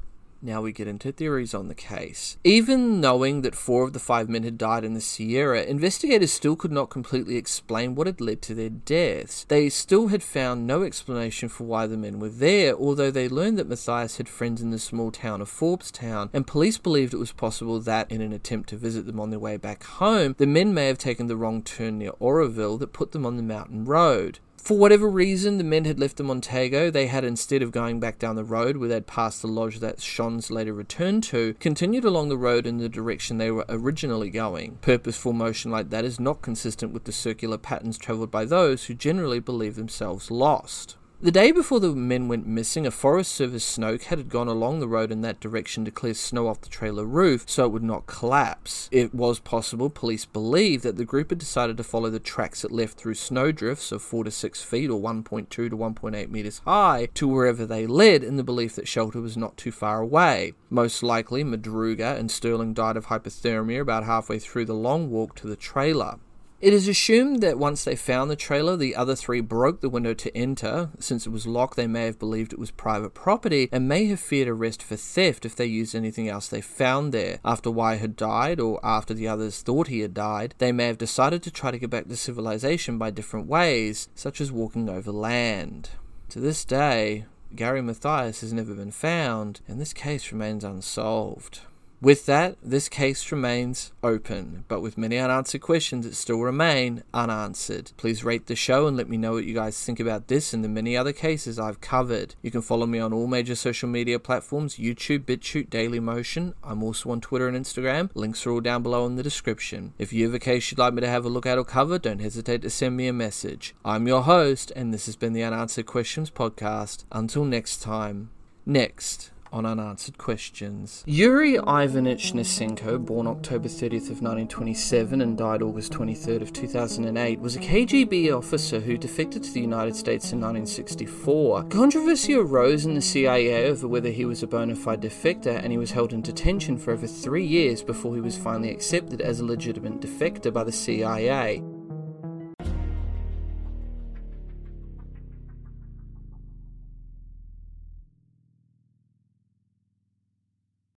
Now 0.47 0.63
we 0.63 0.71
get 0.71 0.87
into 0.87 1.11
theories 1.11 1.55
on 1.55 1.67
the 1.67 1.75
case. 1.75 2.37
Even 2.45 3.01
knowing 3.01 3.43
that 3.43 3.57
four 3.57 3.83
of 3.83 3.93
the 3.93 3.99
five 3.99 4.29
men 4.29 4.45
had 4.45 4.57
died 4.57 4.85
in 4.85 4.95
the 4.95 5.01
Sierra, 5.01 5.65
investigators 5.65 6.33
still 6.33 6.55
could 6.55 6.71
not 6.71 6.89
completely 6.89 7.35
explain 7.35 7.97
what 7.97 8.07
had 8.07 8.21
led 8.21 8.43
to 8.43 8.55
their 8.55 8.69
deaths. 8.71 9.45
They 9.49 9.69
still 9.69 10.07
had 10.07 10.23
found 10.23 10.65
no 10.65 10.85
explanation 10.85 11.49
for 11.49 11.65
why 11.65 11.89
the 11.89 11.97
men 11.97 12.21
were 12.21 12.29
there, 12.29 12.77
although 12.77 13.11
they 13.11 13.29
learned 13.29 13.59
that 13.59 13.69
Mathias 13.69 14.19
had 14.19 14.29
friends 14.29 14.63
in 14.63 14.71
the 14.71 14.79
small 14.79 15.11
town 15.11 15.41
of 15.41 15.49
Forbestown, 15.49 16.31
and 16.33 16.47
police 16.47 16.79
believed 16.79 17.13
it 17.13 17.17
was 17.19 17.33
possible 17.33 17.81
that, 17.81 18.09
in 18.09 18.21
an 18.21 18.33
attempt 18.33 18.69
to 18.69 18.77
visit 18.77 19.05
them 19.05 19.19
on 19.19 19.31
their 19.31 19.41
way 19.41 19.57
back 19.57 19.83
home, 19.83 20.37
the 20.39 20.47
men 20.47 20.73
may 20.73 20.87
have 20.87 20.99
taken 20.99 21.27
the 21.27 21.37
wrong 21.37 21.61
turn 21.61 21.99
near 21.99 22.13
Oroville 22.21 22.79
that 22.79 22.93
put 22.93 23.11
them 23.11 23.27
on 23.27 23.37
the 23.37 23.43
mountain 23.43 23.85
road. 23.85 24.39
For 24.67 24.77
whatever 24.77 25.09
reason, 25.09 25.59
the 25.59 25.63
men 25.63 25.85
had 25.85 26.01
left 26.01 26.17
the 26.17 26.25
Montego. 26.25 26.91
They 26.91 27.07
had, 27.07 27.23
instead 27.23 27.63
of 27.63 27.71
going 27.71 28.01
back 28.01 28.19
down 28.19 28.35
the 28.35 28.43
road 28.43 28.79
where 28.79 28.89
they'd 28.89 29.07
passed 29.07 29.41
the 29.41 29.47
lodge 29.47 29.79
that 29.79 29.99
Schons 29.99 30.51
later 30.51 30.73
returned 30.73 31.23
to, 31.25 31.55
continued 31.61 32.05
along 32.05 32.31
the 32.31 32.37
road 32.37 32.67
in 32.67 32.79
the 32.79 32.89
direction 32.89 33.39
they 33.39 33.53
were 33.53 33.65
originally 33.69 34.29
going. 34.29 34.79
Purposeful 34.83 35.33
motion 35.33 35.71
like 35.71 35.91
that 35.91 36.05
is 36.05 36.19
not 36.19 36.43
consistent 36.43 36.93
with 36.93 37.05
the 37.05 37.13
circular 37.13 37.59
patterns 37.59 37.97
travelled 37.97 38.33
by 38.33 38.45
those 38.45 38.87
who 38.87 38.95
generally 38.95 39.39
believe 39.39 39.77
themselves 39.77 40.33
lost. 40.33 40.97
The 41.19 41.33
day 41.33 41.51
before 41.51 41.81
the 41.81 41.97
men 41.97 42.29
went 42.29 42.47
missing, 42.47 42.87
a 42.87 42.91
Forest 42.91 43.33
Service 43.33 43.65
Snowcat 43.65 44.19
had 44.19 44.29
gone 44.29 44.49
along 44.49 44.81
the 44.81 44.87
road 44.87 45.11
in 45.11 45.23
that 45.23 45.41
direction 45.41 45.83
to 45.87 45.91
clear 45.91 46.13
snow 46.13 46.47
off 46.47 46.61
the 46.61 46.69
trailer 46.69 47.07
roof 47.07 47.49
so 47.49 47.65
it 47.65 47.73
would 47.73 47.83
not 47.83 48.07
collapse. 48.07 48.91
It 48.93 49.15
was 49.15 49.39
possible, 49.39 49.89
police 49.89 50.27
believe, 50.27 50.83
that 50.83 50.97
the 50.97 51.07
group 51.07 51.31
had 51.31 51.39
decided 51.39 51.79
to 51.79 51.85
follow 51.85 52.11
the 52.11 52.21
tracks 52.21 52.65
it 52.65 52.71
left 52.71 52.99
through 52.99 53.15
snowdrifts 53.15 53.93
of 53.93 54.03
4 54.03 54.25
to 54.25 54.31
6 54.31 54.63
feet 54.63 54.91
or 54.91 55.01
1.2 55.01 55.49
to 55.49 55.71
1.8 55.71 56.29
meters 56.29 56.61
high 56.67 57.09
to 57.15 57.27
wherever 57.27 57.65
they 57.65 57.87
led 57.87 58.23
in 58.23 58.37
the 58.37 58.45
belief 58.45 58.77
that 58.77 58.87
shelter 58.87 59.23
was 59.23 59.39
not 59.39 59.57
too 59.57 59.73
far 59.73 60.03
away. 60.03 60.53
Most 60.69 61.03
likely, 61.03 61.43
Madruga 61.43 62.19
and 62.19 62.31
Sterling 62.31 62.75
died 62.75 62.99
of 62.99 63.07
hypothermia 63.07 63.81
about 63.81 64.05
halfway 64.05 64.39
through 64.39 64.67
the 64.67 64.75
long 64.75 65.09
walk 65.11 65.35
to 65.37 65.47
the 65.47 65.57
trailer. 65.57 66.19
It 66.59 66.73
is 66.73 66.89
assumed 66.89 67.43
that 67.43 67.59
once 67.59 67.85
they 67.85 67.97
found 67.97 68.31
the 68.31 68.37
trailer, 68.37 68.79
the 68.79 68.97
other 68.97 69.15
three 69.15 69.43
broke 69.43 69.83
the 69.83 69.91
window 69.91 70.15
to 70.15 70.35
enter. 70.35 70.89
Since 70.99 71.27
it 71.27 71.31
was 71.31 71.47
locked, 71.47 71.77
they 71.77 71.87
may 71.87 72.07
have 72.07 72.19
believed 72.19 72.55
it 72.55 72.59
was 72.59 72.71
private 72.71 73.13
property 73.13 73.69
and 73.71 73.87
may 73.87 74.07
have 74.07 74.21
feared 74.21 74.49
arrest 74.49 74.83
for 74.83 74.97
theft 74.97 75.45
if 75.45 75.55
they 75.55 75.67
used 75.67 75.95
anything 75.95 76.31
else 76.31 76.49
they 76.49 76.63
found 76.63 77.13
there. 77.13 77.41
After 77.45 77.69
Weiher 77.69 77.99
had 77.99 78.17
died, 78.17 78.59
or 78.59 78.81
after 78.83 79.13
the 79.13 79.29
others 79.29 79.61
thought 79.61 79.89
he 79.89 80.01
had 80.01 80.15
died, 80.15 80.55
they 80.57 80.73
may 80.73 80.87
have 80.87 80.97
decided 80.97 81.43
to 81.43 81.51
try 81.51 81.71
to 81.71 81.79
get 81.79 81.91
back 81.91 82.09
to 82.09 82.17
civilization 82.17 82.97
by 82.97 83.11
different 83.11 83.49
ways, 83.49 84.09
such 84.15 84.41
as 84.41 84.51
walking 84.51 84.89
over 84.89 85.13
land. 85.13 85.91
To 86.31 86.41
this 86.41 86.65
day, 86.65 87.27
Gary 87.55 87.83
Mathias 87.83 88.41
has 88.41 88.55
never 88.55 88.73
been 88.73 88.93
found, 88.93 89.61
and 89.69 89.79
this 89.79 89.93
case 89.93 90.33
remains 90.33 90.65
unsolved. 90.65 91.61
With 92.01 92.27
that, 92.27 92.57
this 92.63 92.91
case 92.91 93.33
remains 93.33 93.93
open, 94.03 94.65
but 94.69 94.83
with 94.83 94.99
many 94.99 95.17
unanswered 95.17 95.63
questions 95.63 96.05
that 96.05 96.15
still 96.15 96.41
remain 96.41 97.03
unanswered. 97.15 97.93
Please 97.97 98.23
rate 98.23 98.47
the 98.47 98.55
show 98.55 98.87
and 98.87 98.97
let 98.97 99.09
me 99.09 99.17
know 99.17 99.33
what 99.33 99.47
you 99.47 99.55
guys 99.55 99.83
think 99.83 99.99
about 99.99 100.29
this 100.29 100.53
and 100.53 100.63
the 100.63 100.69
many 100.69 100.95
other 100.95 101.15
cases 101.15 101.59
I've 101.59 101.81
covered. 101.81 102.35
You 102.43 102.51
can 102.51 102.61
follow 102.61 102.85
me 102.85 102.99
on 102.99 103.15
all 103.15 103.27
major 103.27 103.55
social 103.55 103.89
media 103.89 104.19
platforms 104.19 104.77
YouTube, 104.77 105.21
BitChute, 105.21 105.71
Dailymotion. 105.71 106.53
I'm 106.63 106.83
also 106.83 107.11
on 107.11 107.23
Twitter 107.23 107.49
and 107.49 107.57
Instagram. 107.57 108.11
Links 108.15 108.47
are 108.47 108.51
all 108.51 108.61
down 108.61 108.83
below 108.83 109.07
in 109.07 109.17
the 109.17 109.23
description. 109.23 109.95
If 109.99 110.13
you 110.13 110.27
have 110.27 110.35
a 110.35 110.39
case 110.39 110.71
you'd 110.71 110.79
like 110.79 110.93
me 110.93 111.01
to 111.01 111.09
have 111.09 111.25
a 111.25 111.31
look 111.31 111.47
at 111.47 111.59
or 111.59 111.65
cover, 111.65 111.99
don't 111.99 112.21
hesitate 112.21 112.61
to 112.63 112.71
send 112.71 112.97
me 112.97 113.09
a 113.09 113.13
message. 113.15 113.75
I'm 113.87 114.07
your 114.07 114.23
host, 114.23 114.71
and 114.77 114.93
this 114.93 115.07
has 115.07 115.17
been 115.17 115.33
the 115.33 115.45
Unanswered 115.45 115.87
Questions 115.87 116.31
Podcast. 116.31 117.05
Until 117.11 117.47
next 117.47 117.81
time. 117.81 118.31
Next 118.67 119.31
on 119.57 119.65
unanswered 119.65 120.19
questions. 120.19 121.03
Yuri 121.07 121.55
Ivanich 121.55 122.35
Nosenko, 122.35 123.03
born 123.03 123.27
October 123.27 123.69
30th 123.69 124.11
of 124.11 124.21
1927 124.21 125.23
and 125.23 125.39
died 125.39 125.63
August 125.63 125.93
23rd 125.93 126.43
of 126.43 126.53
2008, 126.53 127.41
was 127.41 127.57
a 127.57 127.61
KGB 127.61 128.37
officer 128.37 128.81
who 128.81 128.99
defected 128.99 129.43
to 129.43 129.53
the 129.53 129.61
United 129.61 129.97
States 129.97 130.33
in 130.33 130.41
1964. 130.41 131.65
Controversy 131.65 132.35
arose 132.35 132.85
in 132.85 132.95
the 132.95 133.01
CIA 133.01 133.71
over 133.71 133.89
whether 133.89 134.11
he 134.11 134.27
was 134.27 134.43
a 134.43 134.47
bona 134.47 134.77
fide 134.77 135.01
defector, 135.01 135.59
and 135.63 135.73
he 135.73 135.79
was 135.79 135.91
held 135.91 136.13
in 136.13 136.21
detention 136.21 136.77
for 136.77 136.93
over 136.93 137.07
three 137.07 137.47
years 137.47 137.83
before 137.83 138.15
he 138.15 138.21
was 138.21 138.37
finally 138.37 138.71
accepted 138.71 139.23
as 139.23 139.41
a 139.41 139.45
legitimate 139.45 140.01
defector 140.01 140.53
by 140.53 140.65
the 140.65 140.73
CIA. 140.73 141.63